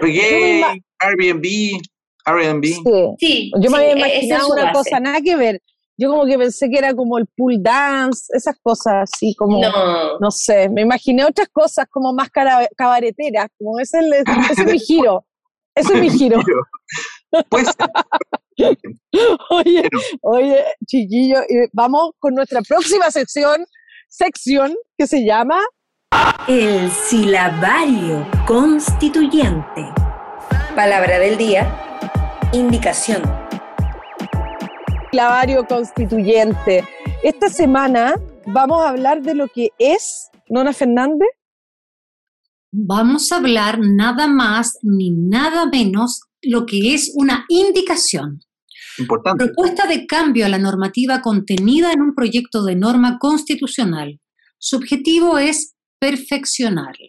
[0.00, 1.80] Reggae, Airbnb,
[2.26, 2.66] R&B.
[2.68, 2.80] Sí.
[3.18, 4.74] sí, Yo me había e- imaginado una base.
[4.78, 5.60] cosa, nada que ver.
[5.96, 10.18] Yo como que pensé que era como el pool dance, esas cosas así como, no,
[10.18, 14.12] No, sé, me imaginé otras cosas como más cara- cabareteras, como ese es, el-
[14.50, 15.24] ese es mi giro,
[15.74, 16.40] ese es mi giro.
[17.48, 17.68] Pues,
[19.50, 19.88] Oye,
[20.20, 23.64] oye, chiquillo, y vamos con nuestra próxima sección,
[24.08, 25.58] sección que se llama
[26.46, 29.88] El silabario constituyente.
[30.76, 31.70] Palabra del día.
[32.52, 33.22] Indicación.
[35.10, 36.84] Clavario Constituyente.
[37.22, 38.14] Esta semana
[38.46, 41.28] vamos a hablar de lo que es, Nona Fernández,
[42.72, 48.40] vamos a hablar nada más ni nada menos lo que es una indicación.
[48.98, 49.44] Importante.
[49.44, 54.20] Propuesta de cambio a la normativa contenida en un proyecto de norma constitucional.
[54.58, 57.08] Su objetivo es perfeccionarla.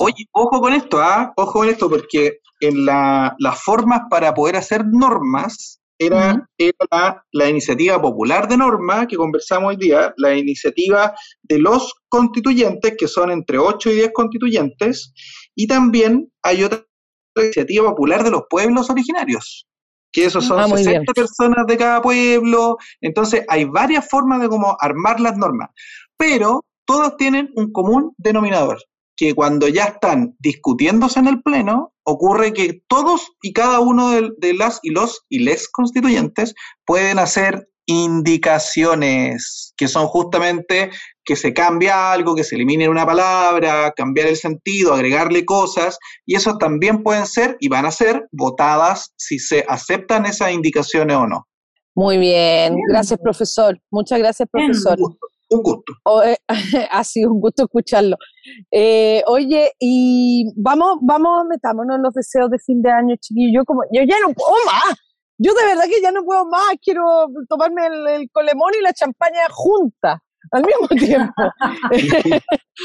[0.00, 1.32] Oye, ojo con esto, ¿ah?
[1.36, 7.50] Ojo con esto, porque en la, las formas para poder hacer normas era, era la,
[7.50, 13.30] iniciativa popular de norma que conversamos hoy día, la iniciativa de los constituyentes, que son
[13.30, 15.12] entre 8 y 10 constituyentes,
[15.54, 16.82] y también hay otra
[17.36, 19.68] iniciativa popular de los pueblos originarios,
[20.10, 24.78] que esos son 60 ah, personas de cada pueblo, entonces hay varias formas de cómo
[24.80, 25.68] armar las normas,
[26.16, 28.78] pero todos tienen un común denominador,
[29.20, 34.54] que cuando ya están discutiéndose en el Pleno, ocurre que todos y cada uno de,
[34.54, 36.54] las y los y les constituyentes
[36.86, 40.90] pueden hacer indicaciones, que son justamente
[41.22, 46.34] que se cambia algo, que se elimine una palabra, cambiar el sentido, agregarle cosas, y
[46.34, 51.26] eso también pueden ser y van a ser votadas si se aceptan esas indicaciones o
[51.26, 51.46] no.
[51.94, 54.98] Muy bien, gracias profesor, muchas gracias profesor.
[55.50, 55.92] Un gusto.
[56.24, 56.36] Eh,
[56.90, 58.16] ha sido un gusto escucharlo.
[58.70, 63.60] Eh, oye, y vamos, vamos, metámonos en los deseos de fin de año, chiquillo.
[63.60, 64.96] Yo como, yo ya no puedo más.
[65.38, 66.74] Yo de verdad que ya no puedo más.
[66.80, 67.02] Quiero
[67.48, 70.22] tomarme el, colemón y la champaña junta
[70.52, 71.42] al mismo tiempo.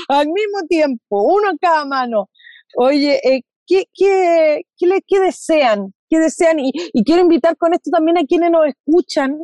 [0.10, 2.30] al mismo tiempo, uno en cada mano.
[2.78, 5.94] Oye, eh, ¿qué, qué, qué, qué desean?
[6.10, 6.60] ¿Qué desean?
[6.60, 9.38] Y, y quiero invitar con esto también a quienes nos escuchan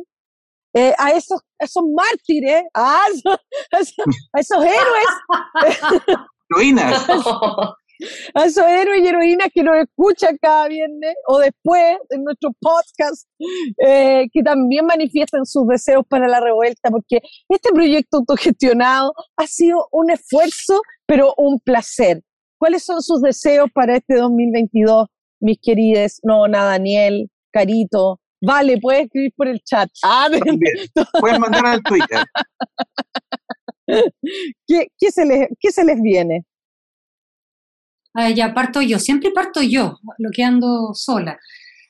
[0.74, 2.98] eh, a esos, esos mártires, a
[3.78, 5.06] esos, héroes.
[6.50, 7.06] Heroínas.
[8.34, 13.28] a esos héroes y heroínas que nos escuchan cada viernes o después en nuestro podcast,
[13.86, 19.88] eh, que también manifiestan sus deseos para la revuelta, porque este proyecto autogestionado ha sido
[19.92, 22.22] un esfuerzo, pero un placer.
[22.58, 25.08] ¿Cuáles son sus deseos para este 2022,
[25.40, 26.20] mis queridas?
[26.22, 29.88] No, nada, Daniel, Carito, Vale, puedes escribir por el chat.
[30.02, 30.28] Ah,
[31.20, 32.24] puedes mandar al Twitter.
[34.66, 36.44] ¿Qué, se les, ¿Qué se les viene?
[38.14, 41.38] Ah, ya parto yo, siempre parto yo, lo que ando sola.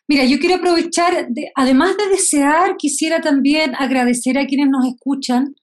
[0.06, 5.54] Mira, yo quiero aprovechar, además de desear, quisiera también agradecer a quienes nos escuchan.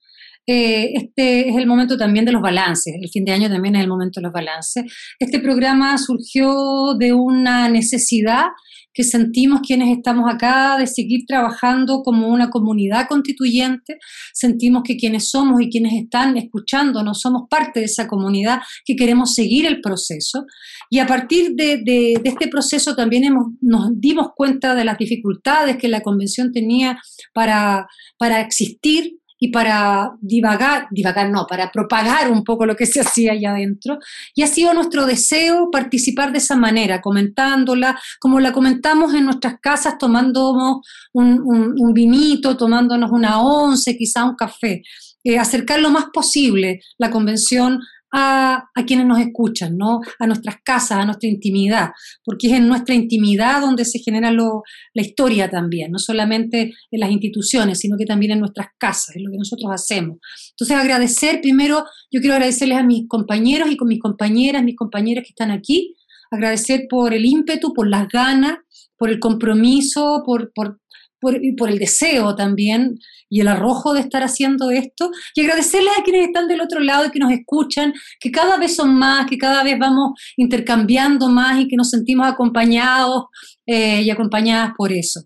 [0.46, 3.82] Eh, este es el momento también de los balances, el fin de año también es
[3.82, 4.84] el momento de los balances.
[5.18, 8.46] Este programa surgió de una necesidad
[8.92, 13.98] que sentimos quienes estamos acá de seguir trabajando como una comunidad constituyente,
[14.32, 19.34] sentimos que quienes somos y quienes están escuchándonos somos parte de esa comunidad que queremos
[19.34, 20.44] seguir el proceso
[20.88, 25.88] y a partir de, este proceso también hemos, nos dimos cuenta de las dificultades que
[25.88, 27.00] la convención tenía
[27.32, 27.86] para,
[28.18, 33.32] para existir y para divagar, divagar no, para propagar un poco lo que se hacía
[33.32, 33.98] allá adentro.
[34.34, 39.58] Y ha sido nuestro deseo participar de esa manera, comentándola, como la comentamos en nuestras
[39.60, 44.82] casas, tomándonos un, vinito, tomándonos una once, quizá un café.
[45.24, 47.80] Eh, acercar lo más posible la convención
[48.12, 50.00] a, quienes nos escuchan, ¿no?
[50.18, 51.90] a nuestras casas, a nuestra intimidad,
[52.24, 54.62] porque es en nuestra intimidad donde se genera lo,
[54.94, 59.22] la historia también, no solamente en las instituciones, sino que también en nuestras casas, es
[59.22, 60.18] lo que nosotros hacemos.
[60.50, 65.24] Entonces, agradecer, primero, yo quiero agradecerles a mis compañeros y con mis compañeras, mis compañeras
[65.24, 65.94] que están aquí,
[66.30, 68.58] agradecer por el ímpetu, por las ganas,
[68.96, 70.79] por el compromiso, por, por,
[71.20, 72.98] por, por el deseo también
[73.30, 77.06] y el arrojo de estar haciendo esto y agradecerles a quienes están del otro lado
[77.06, 81.60] y que nos escuchan, que cada vez son más, que cada vez vamos intercambiando más
[81.60, 83.26] y que nos sentimos acompañados
[83.66, 85.22] eh, y acompañadas por eso.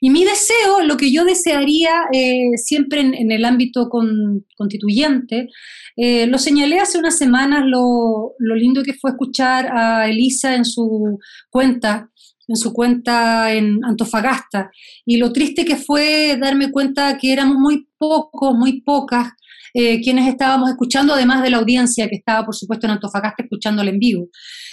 [0.00, 5.48] Y mi deseo, lo que yo desearía eh, siempre en, el ámbito constituyente,
[5.96, 10.64] eh, lo señalé hace unas semanas, lo, lo, lindo que fue escuchar a Elisa en
[10.64, 11.18] su
[11.48, 12.10] cuenta
[12.46, 14.70] en su cuenta en Antofagasta.
[15.04, 19.32] Y lo triste que fue darme cuenta que éramos muy pocos, muy pocas,
[19.72, 23.90] eh, quienes estábamos escuchando, además de la audiencia que estaba, por supuesto, en Antofagasta escuchándole
[23.90, 24.28] en vivo.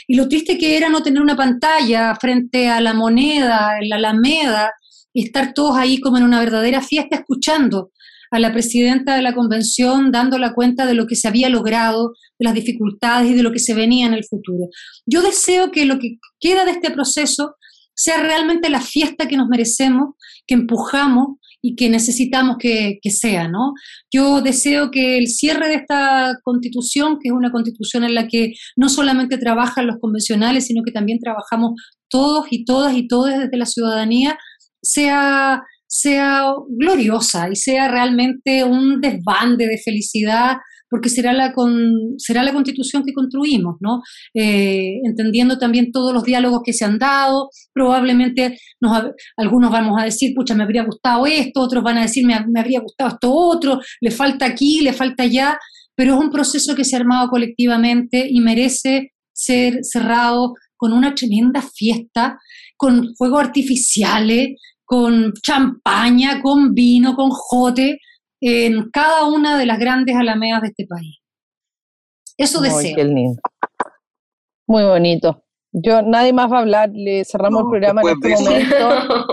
[0.08, 3.96] Y lo triste que era no tener una pantalla frente a la moneda, en la
[3.96, 4.72] Alameda,
[5.14, 7.92] y estar todos ahí como en una verdadera fiesta escuchando
[8.32, 12.14] a la presidenta de la convención dando la cuenta de lo que se había logrado,
[12.40, 14.70] de las dificultades y de lo que se venía en el futuro.
[15.06, 17.56] Yo deseo que lo que queda de este proceso
[17.96, 20.16] sea realmente la fiesta que nos merecemos,
[20.48, 23.74] que empujamos y que necesitamos que, sea, ¿no?
[24.12, 28.54] Yo deseo que el cierre de esta constitución, que es una constitución en la que
[28.76, 31.80] no solamente trabajan los convencionales, sino que también trabajamos
[32.10, 34.38] todos y todas y todos desde la ciudadanía,
[34.82, 40.58] sea, sea gloriosa y sea realmente un desbande de felicidad
[40.92, 44.04] porque será la, con, será la constitución que construimos, ¿no?
[44.34, 49.02] Eh, entendiendo también todos los diálogos que se han dado, probablemente nos,
[49.38, 52.60] algunos vamos a decir, pucha, me habría gustado esto, otros van a decir, me, me
[52.60, 55.58] habría gustado esto otro, le falta aquí, le falta allá,
[55.96, 61.16] pero es un proceso que se ha armado colectivamente y merece ser cerrado con una
[61.16, 62.38] tremenda fiesta,
[62.76, 68.00] con fuegos artificiales, con champaña, con vino, con jote,
[68.42, 71.20] en cada una de las grandes alamedas de este país.
[72.38, 72.98] Eso deseo.
[74.68, 75.44] Muy bonito.
[75.74, 79.28] Yo, nadie más va a hablar, le cerramos el programa en este momento.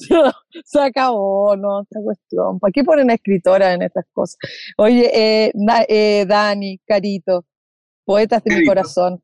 [0.64, 1.82] se, acabó, ¿no?
[1.82, 2.58] Esta cuestión.
[2.58, 4.36] ¿Para qué ponen escritora en estas cosas?
[4.78, 5.52] Oye, eh,
[5.88, 7.44] eh, Dani, Carito,
[8.04, 9.22] poetas de mi corazón.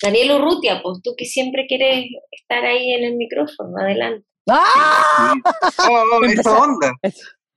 [0.00, 4.26] Daniel Urrutia, pues tú que siempre quieres estar ahí en el micrófono, adelante.
[4.48, 5.34] ¡Ah!
[5.88, 6.92] Oh, esa onda.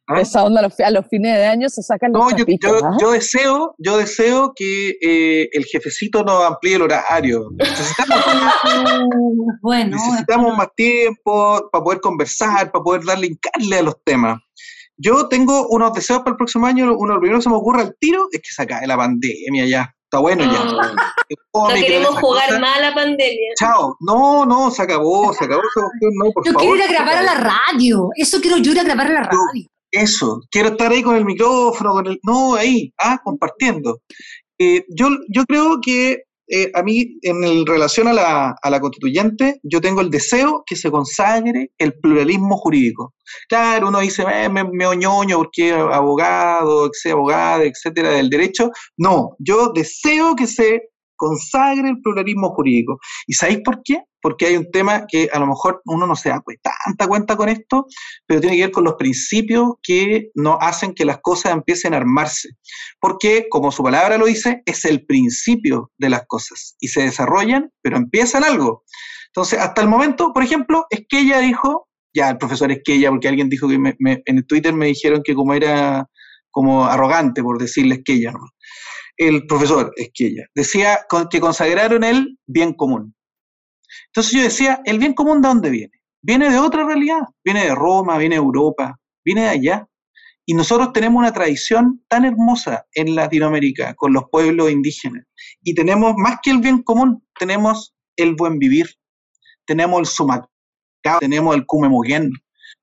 [0.07, 0.21] ¿Ah?
[0.21, 2.43] Esa onda a los, fines de año se sacan los No, yo,
[2.83, 2.97] ¿ah?
[2.99, 7.51] yo, deseo, yo deseo que eh, el jefecito nos amplíe el horario.
[7.55, 8.17] Necesitamos,
[9.61, 14.39] bueno, necesitamos más tiempo para poder conversar, para poder darle encarle a los temas.
[14.97, 16.85] Yo tengo unos deseos para el próximo año.
[16.97, 18.97] Uno de los primeros que se me ocurre al tiro es que se acabe la
[18.97, 19.95] pandemia ya.
[20.11, 20.63] Está bueno ya.
[21.53, 23.53] no queremos jugar más la pandemia.
[23.59, 23.95] Chao.
[23.99, 26.11] No, no, se acabó, se acabó esa cuestión.
[26.15, 28.09] No, por yo quiero ir a grabar a la radio.
[28.15, 29.67] Eso quiero yo ir a grabar a la radio.
[29.91, 32.19] Eso, quiero estar ahí con el micrófono, con el.
[32.23, 33.99] No, ahí, ah, compartiendo.
[34.57, 39.59] Eh, yo, yo creo que eh, a mí, en relación a la, a la, constituyente,
[39.63, 43.13] yo tengo el deseo que se consagre el pluralismo jurídico.
[43.47, 48.71] Claro, uno dice, eh, me, me oñoño porque abogado, sea abogada, etcétera, del derecho.
[48.97, 50.88] No, yo deseo que se
[51.19, 52.97] consagre el pluralismo jurídico.
[53.27, 54.01] ¿Y sabéis por qué?
[54.21, 56.41] Porque hay un tema que a lo mejor uno no se da
[56.85, 57.85] tanta cuenta con esto,
[58.25, 61.97] pero tiene que ver con los principios que no hacen que las cosas empiecen a
[61.97, 62.49] armarse.
[62.99, 67.69] Porque, como su palabra lo dice, es el principio de las cosas y se desarrollan,
[67.81, 68.83] pero empiezan algo.
[69.27, 72.95] Entonces, hasta el momento, por ejemplo, es que ella dijo, ya el profesor es que
[72.95, 76.07] ella, porque alguien dijo que en el Twitter me dijeron que como era
[76.51, 78.39] como arrogante por decirles que ella, ¿no?
[79.19, 80.99] El profesor Esquella, decía
[81.29, 83.13] que consagraron el bien común.
[84.07, 85.91] Entonces yo decía, ¿el bien común de dónde viene?
[86.21, 89.87] Viene de otra realidad, viene de Roma, viene de Europa, viene de allá.
[90.45, 95.25] Y nosotros tenemos una tradición tan hermosa en Latinoamérica con los pueblos indígenas.
[95.63, 98.87] Y tenemos más que el bien común, tenemos el buen vivir,
[99.65, 100.47] tenemos el sumacao,
[101.19, 102.31] tenemos el cumemuguén.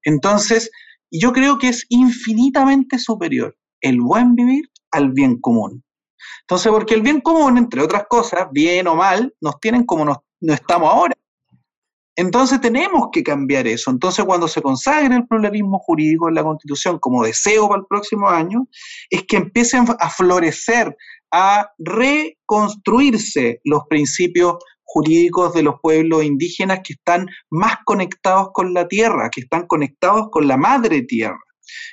[0.05, 0.71] Entonces,
[1.11, 5.83] yo creo que es infinitamente superior el buen vivir al bien común.
[6.43, 10.53] Entonces, porque el bien común, entre otras cosas, bien o mal, nos tienen como no
[10.53, 11.15] estamos ahora.
[12.19, 13.91] Entonces tenemos que cambiar eso.
[13.91, 18.29] Entonces cuando se consagre el pluralismo jurídico en la Constitución como deseo para el próximo
[18.29, 18.67] año,
[19.11, 20.97] es que empiecen a florecer,
[21.31, 24.55] a reconstruirse los principios
[24.85, 30.29] jurídicos de los pueblos indígenas que están más conectados con la tierra, que están conectados
[30.31, 31.39] con la madre tierra.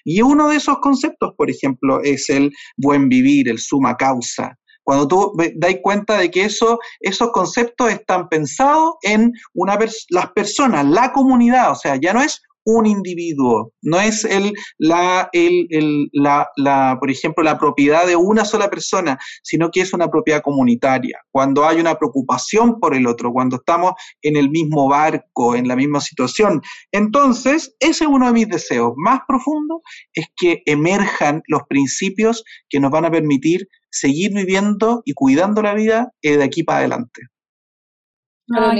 [0.03, 4.57] Y uno de esos conceptos, por ejemplo, es el buen vivir, el suma causa.
[4.83, 10.85] Cuando tú das cuenta de que eso, esos conceptos están pensados en una las personas,
[10.85, 16.47] la comunidad, o sea, ya no es un individuo, no es el, la, el, la,
[16.55, 21.19] la, por ejemplo, la propiedad de una sola persona, sino que es una propiedad comunitaria.
[21.31, 25.75] Cuando hay una preocupación por el otro, cuando estamos en el mismo barco, en la
[25.75, 26.61] misma situación.
[26.91, 29.81] Entonces, ese es uno de mis deseos más profundos,
[30.13, 35.73] es que emerjan los principios que nos van a permitir seguir viviendo y cuidando la
[35.73, 37.32] vida eh, de aquí para adelante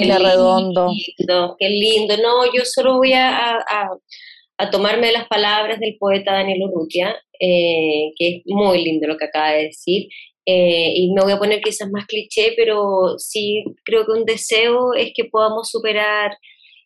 [0.01, 0.87] qué redondo.
[1.17, 2.17] Lindo, qué lindo.
[2.17, 8.27] No, yo solo voy a, a, tomarme las palabras del poeta Daniel Urrutia, eh, que
[8.27, 10.07] es muy lindo lo que acaba de decir.
[10.45, 14.93] Eh, y me voy a poner quizás más cliché, pero sí creo que un deseo
[14.93, 16.31] es que podamos superar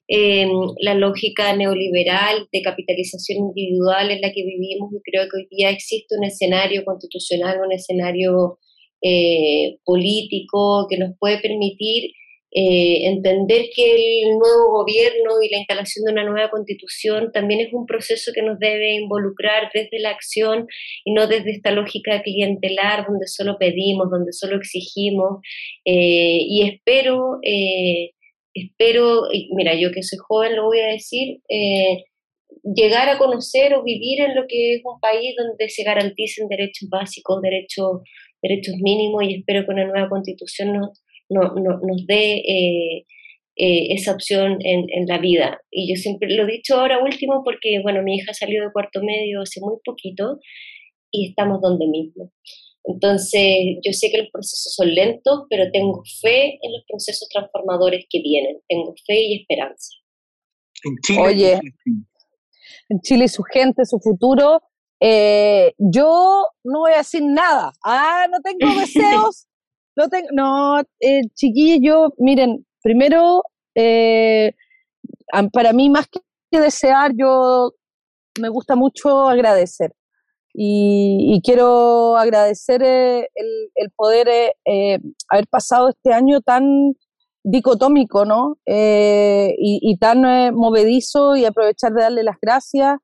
[0.07, 5.47] em, la lógica neoliberal de capitalización individual en la que vivimos y creo que hoy
[5.49, 8.59] día existe un escenario constitucional, un escenario
[9.01, 12.11] eh, político que nos puede permitir
[12.59, 17.71] eh, entender que el nuevo gobierno y la instalación de una nueva constitución también es
[17.71, 20.65] un proceso que nos debe involucrar desde la acción
[21.05, 25.39] y no desde esta lógica clientelar donde solo pedimos, donde solo exigimos.
[25.85, 28.13] Eh, y espero, eh,
[28.55, 31.37] espero, mira, yo que soy joven lo voy a decir,
[32.63, 36.89] llegar a conocer o vivir en lo que es un país donde se garanticen derechos
[36.89, 38.01] básicos, derechos,
[38.41, 43.05] derechos mínimos y espero que una nueva constitución nos no, no, nos dé eh,
[43.55, 45.59] eh, esa opción en, en, la vida.
[45.71, 49.01] Y yo siempre lo he dicho ahora último porque, bueno, mi hija salió de cuarto
[49.01, 50.39] medio hace muy poquito
[51.11, 52.31] y estamos donde mismo.
[52.83, 58.05] Entonces, yo sé que los procesos son lentos, pero tengo fe en los procesos transformadores
[58.09, 59.89] que vienen, tengo fe y esperanza.
[60.83, 61.59] En Chile, Oye,
[62.89, 64.61] en Chile y su gente, su futuro.
[64.99, 67.73] Eh, yo no voy a decir nada.
[67.83, 69.46] Ah, no tengo deseos.
[69.97, 71.23] No, tengo, no eh,
[71.81, 73.43] yo, miren, primero,
[73.75, 74.53] eh,
[75.51, 77.73] para mí más que desear, yo
[78.39, 79.93] me gusta mucho agradecer.
[80.59, 86.95] Y, quiero agradecer eh, el, poder eh, eh, haber pasado este año tan
[87.43, 88.57] dicotómico, ¿no?
[88.65, 90.21] y, tan
[90.55, 92.97] movedizo y aprovechar de darle las gracias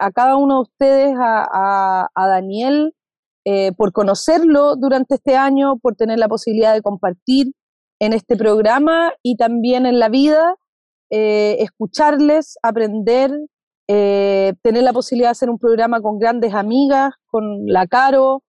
[0.00, 2.94] a cada uno de ustedes, a, a Daniel,
[3.76, 7.52] por conocerlo durante este año, por tener la posibilidad de compartir
[8.00, 10.56] en este programa y también en la vida,
[11.10, 13.30] escucharles, aprender,
[13.86, 18.42] eh, tener la posibilidad de hacer un programa con grandes amigas, con la Caro,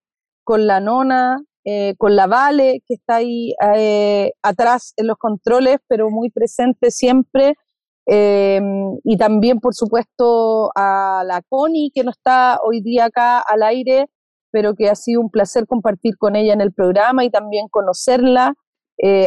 [0.45, 5.77] con la Nona, eh, con la Vale, que está ahí eh, atrás en los controles,
[5.87, 7.55] pero muy presente siempre.
[8.07, 14.07] y también, por supuesto, a la Connie, que no está hoy día acá al aire,
[14.55, 18.53] pero que ha sido un placer compartir con ella en el programa y también conocerla.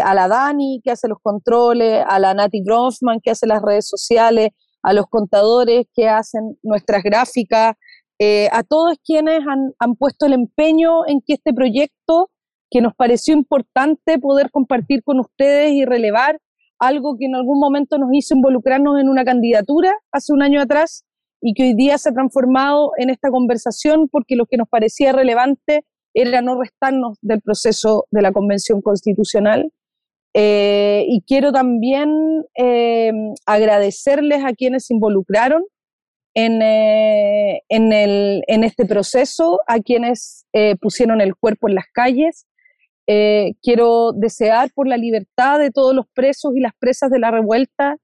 [0.02, 3.86] a la Dani, que hace los controles, a la Nati Grossman, que hace las redes
[3.86, 4.48] sociales,
[4.82, 7.74] a los contadores que hacen nuestras gráficas,
[8.18, 12.30] eh, a todos quienes han, puesto el empeño en que este proyecto,
[12.70, 16.40] que nos pareció importante poder compartir con ustedes y relevar,
[16.78, 21.04] algo que en algún momento nos hizo involucrarnos en una candidatura hace un año atrás
[21.40, 25.12] y que hoy día se ha transformado en esta conversación porque lo que nos parecía
[25.12, 25.84] relevante
[26.14, 29.72] era no restarnos del proceso de la Convención Constitucional
[30.34, 33.12] eh, y quiero también eh,
[33.46, 35.64] agradecerles a quienes se involucraron
[36.34, 40.46] en, eh, en, este proceso, a quienes
[40.80, 42.46] pusieron el cuerpo en las calles.
[43.06, 47.96] quiero desear por la libertad de todos los presos y las presas de la revuelta.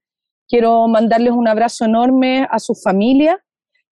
[0.47, 3.43] Quiero mandarles un abrazo enorme a su familia.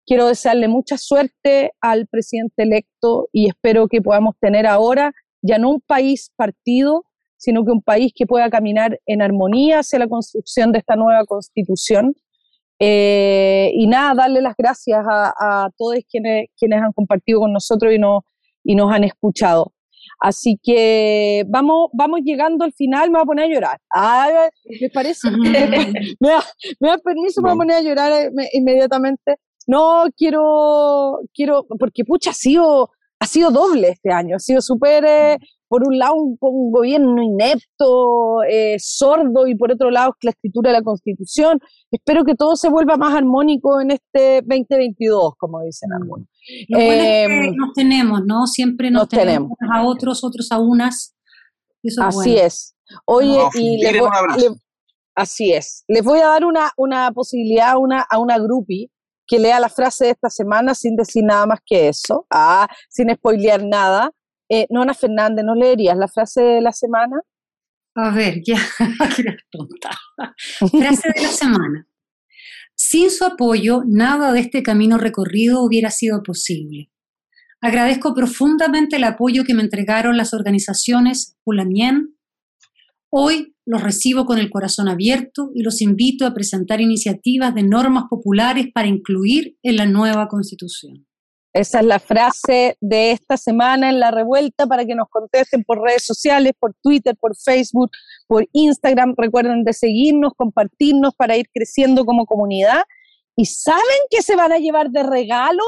[0.06, 5.72] Quiero desearle mucha suerte al presidente electo y espero que podamos tener ahora ya no
[5.72, 7.06] un país partido,
[7.38, 11.26] sino que un país que pueda caminar en armonía hacia la construcción de esta nueva
[11.26, 12.16] constitución.
[12.80, 18.00] Eh, y nada, darle las gracias a, todos quienes, quienes han compartido con nosotros y,
[18.00, 18.26] no,
[18.64, 19.74] y nos han escuchado.
[20.20, 23.82] Así que vamos, vamos llegando al final, me voy a poner a llorar.
[23.94, 24.48] Ah,
[24.82, 25.30] ¿me parece?
[25.32, 29.36] me, da, permiso para poner a llorar eh, inmediatamente.
[29.68, 35.06] No, quiero, quiero, porque pucha, ha sido, ha sido doble este año, ha sido súper
[35.06, 35.38] eh,
[35.74, 36.38] por un lado un,
[36.72, 41.60] gobierno inepto, eh, sordo, y por otro lado la escritura de la Constitución.
[41.90, 46.28] Espero que todo se vuelva más armónico en este 2022, como dicen algunos.
[46.70, 48.48] Lo eh, nos tenemos, ¿no?
[48.48, 51.16] Siempre nos, tenemos, a otros, otros a unas.
[52.02, 52.76] así es.
[53.06, 53.82] Oye, y
[55.16, 55.84] así es.
[55.88, 58.90] Les voy a dar una, una posibilidad a una, a una groupie
[59.26, 63.14] que lea la frase de esta semana sin decir nada más que eso, ah, sin
[63.14, 64.12] spoilear nada.
[64.50, 67.22] Eh, Nona Fernández, ¿no leerías la frase de la semana?
[67.96, 68.58] A ver, ya,
[69.52, 69.92] tonta.
[70.58, 71.88] Frase de la semana.
[72.94, 76.92] Sin su apoyo, nada de este camino recorrido hubiera sido posible.
[77.60, 82.16] Agradezco profundamente el apoyo que me entregaron las organizaciones Pulamien.
[83.10, 88.04] Hoy los recibo con el corazón abierto y los invito a presentar iniciativas de normas
[88.12, 91.08] populares para incluir en la nueva constitución.
[91.54, 95.82] Esa es la frase de esta semana en la revuelta para que nos contesten por
[95.82, 97.92] redes sociales, por Twitter, por Facebook,
[98.28, 99.14] por Instagram.
[99.16, 102.82] Recuerden de seguirnos, compartirnos para ir creciendo como comunidad.
[103.36, 105.64] ¿Y saben qué se van a llevar de regalo?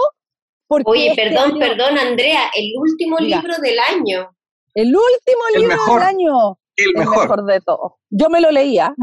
[0.67, 4.35] Porque Oye, este perdón, perdón, Andrea, el último libro del año.
[4.73, 6.59] El último libro del año.
[6.75, 7.45] El, mejor.
[7.45, 7.99] de todo.
[8.09, 8.93] Yo me lo leía,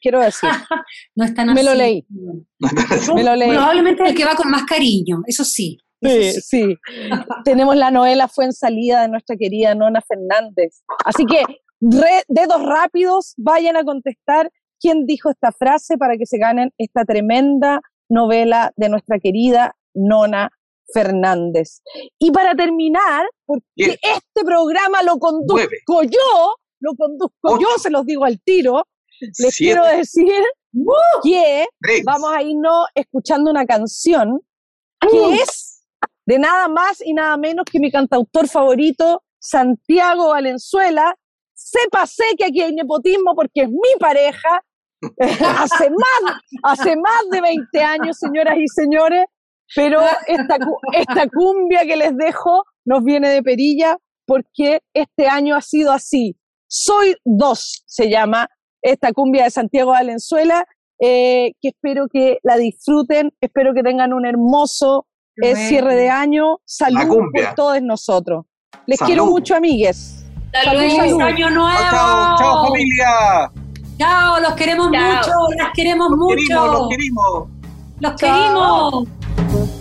[0.00, 0.48] quiero decir.
[1.16, 2.06] no están Me lo leí.
[3.14, 3.50] me lo leí.
[3.50, 5.78] Probablemente el que va con más cariño, eso sí.
[6.00, 6.76] Sí, sí.
[7.44, 10.82] Tenemos la novela Fue en salida de nuestra querida Nona Fernández.
[11.04, 11.42] Así que,
[11.80, 17.80] dedos rápidos, vayan a contestar quién dijo esta frase para que se ganen esta tremenda
[18.08, 20.50] novela de nuestra querida Nona
[20.92, 21.82] Fernández.
[22.18, 28.24] Y para terminar, porque este programa lo conduzco yo, lo conduzco yo, se los digo
[28.24, 28.84] al tiro,
[29.20, 30.32] les quiero decir
[31.22, 31.66] que
[32.04, 34.40] vamos a irnos escuchando una canción
[35.00, 35.67] que es
[36.28, 41.16] de nada más y nada menos que mi cantautor favorito, Santiago Valenzuela.
[41.54, 44.62] Sépase que aquí hay nepotismo porque es mi pareja.
[45.20, 49.24] hace, más, hace más de 20 años, señoras y señores.
[49.74, 50.58] Pero esta,
[50.92, 56.36] esta cumbia que les dejo nos viene de perilla porque este año ha sido así.
[56.66, 58.50] Soy dos, se llama
[58.82, 60.66] esta cumbia de Santiago Valenzuela,
[61.00, 65.06] eh, que espero que la disfruten, espero que tengan un hermoso
[65.42, 66.60] eh, cierre de año.
[66.64, 68.44] Salud por todos nosotros.
[68.86, 70.24] Les quiero mucho, amigues.
[70.64, 71.20] Salud, salud.
[71.20, 71.78] año nuevo.
[71.90, 73.52] Chao, chao, familia.
[73.98, 76.88] Chao, los queremos mucho, las queremos mucho.
[76.88, 77.48] Querimos,
[78.00, 79.08] los queremos.
[79.52, 79.77] Los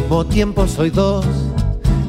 [0.00, 0.28] queremos.
[0.28, 1.26] tiempo soy dos,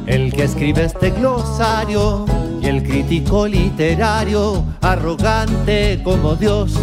[0.05, 2.25] el que escribe este glosario
[2.61, 6.73] y el crítico literario, arrogante como Dios,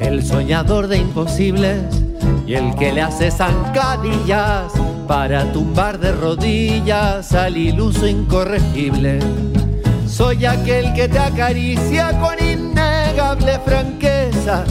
[0.00, 1.80] el soñador de imposibles
[2.46, 4.72] y el que le hace zancadillas
[5.08, 9.18] para tumbar de rodillas al iluso incorregible.
[10.06, 14.64] Soy aquel que te acaricia con innegable franqueza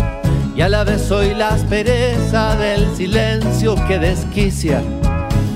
[0.55, 4.83] y a la vez soy la aspereza del silencio que desquicia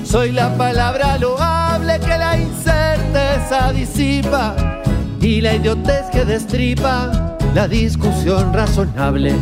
[0.06, 4.54] soy la palabra loable que la incerteza disipa
[5.20, 9.34] y la idiotez que destripa la discusión razonable.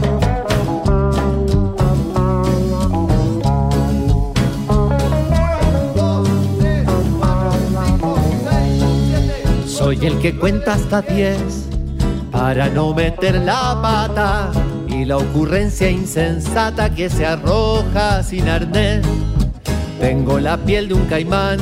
[9.66, 11.66] Soy el que cuenta hasta diez
[12.32, 14.50] para no meter la pata
[14.88, 19.04] y la ocurrencia insensata que se arroja sin arnés
[20.04, 21.56] tengo la piel de un caimán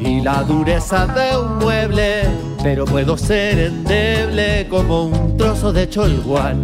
[0.00, 2.22] y la dureza de un mueble,
[2.62, 6.62] pero puedo ser endeble como un trozo de cholguán.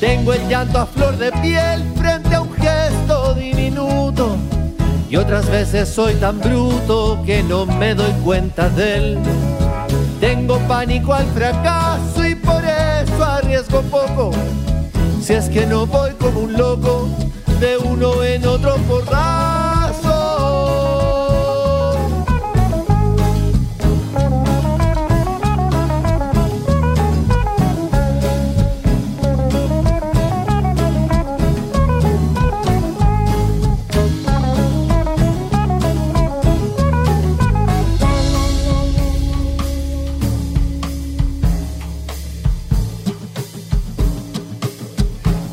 [0.00, 4.36] Tengo el llanto a flor de piel frente a un gesto diminuto
[5.08, 9.18] y otras veces soy tan bruto que no me doy cuenta de él.
[10.18, 14.32] Tengo pánico al fracaso y por eso arriesgo poco.
[15.22, 17.08] Si es que no voy como un loco
[17.60, 19.63] de uno en otro porral.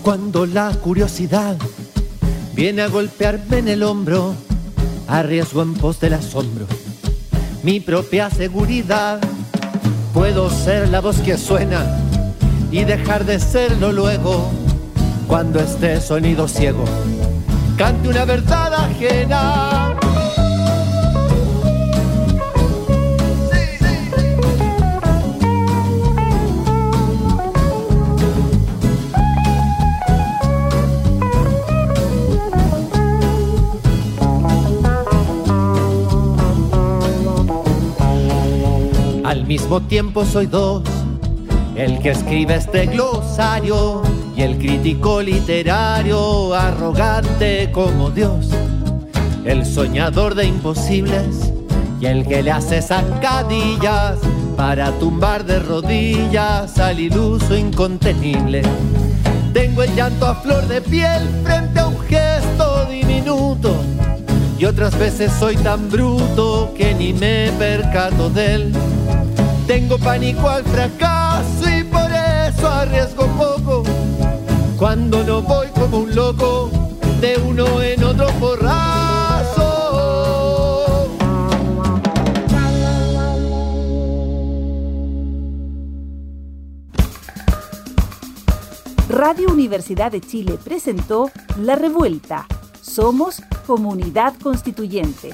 [0.03, 1.57] Cuando la curiosidad
[2.53, 4.33] viene a golpearme en el hombro,
[5.07, 6.65] arriesgo en pos del asombro
[7.63, 9.19] mi propia seguridad.
[10.13, 11.85] Puedo ser la voz que suena
[12.71, 14.49] y dejar de serlo luego
[15.27, 16.83] cuando esté sonido ciego.
[17.77, 19.90] Cante una verdad ajena
[39.51, 40.81] mismo tiempo soy dos,
[41.75, 44.01] el que escribe este glosario
[44.33, 48.47] y el crítico literario, arrogante como Dios,
[49.43, 51.51] el soñador de imposibles
[51.99, 54.19] y el que le hace zancadillas
[54.55, 58.61] para tumbar de rodillas al iluso incontenible.
[59.51, 63.75] Tengo el llanto a flor de piel frente a un gesto diminuto
[64.57, 68.73] y otras veces soy tan bruto que ni me percato de él
[69.71, 73.83] tengo pánico al fracaso y por eso arriesgo poco.
[74.77, 76.69] Cuando no voy como un loco,
[77.21, 79.69] de uno en otro porrazo.
[89.07, 92.45] Radio Universidad de Chile presentó La Revuelta.
[92.81, 95.33] Somos Comunidad Constituyente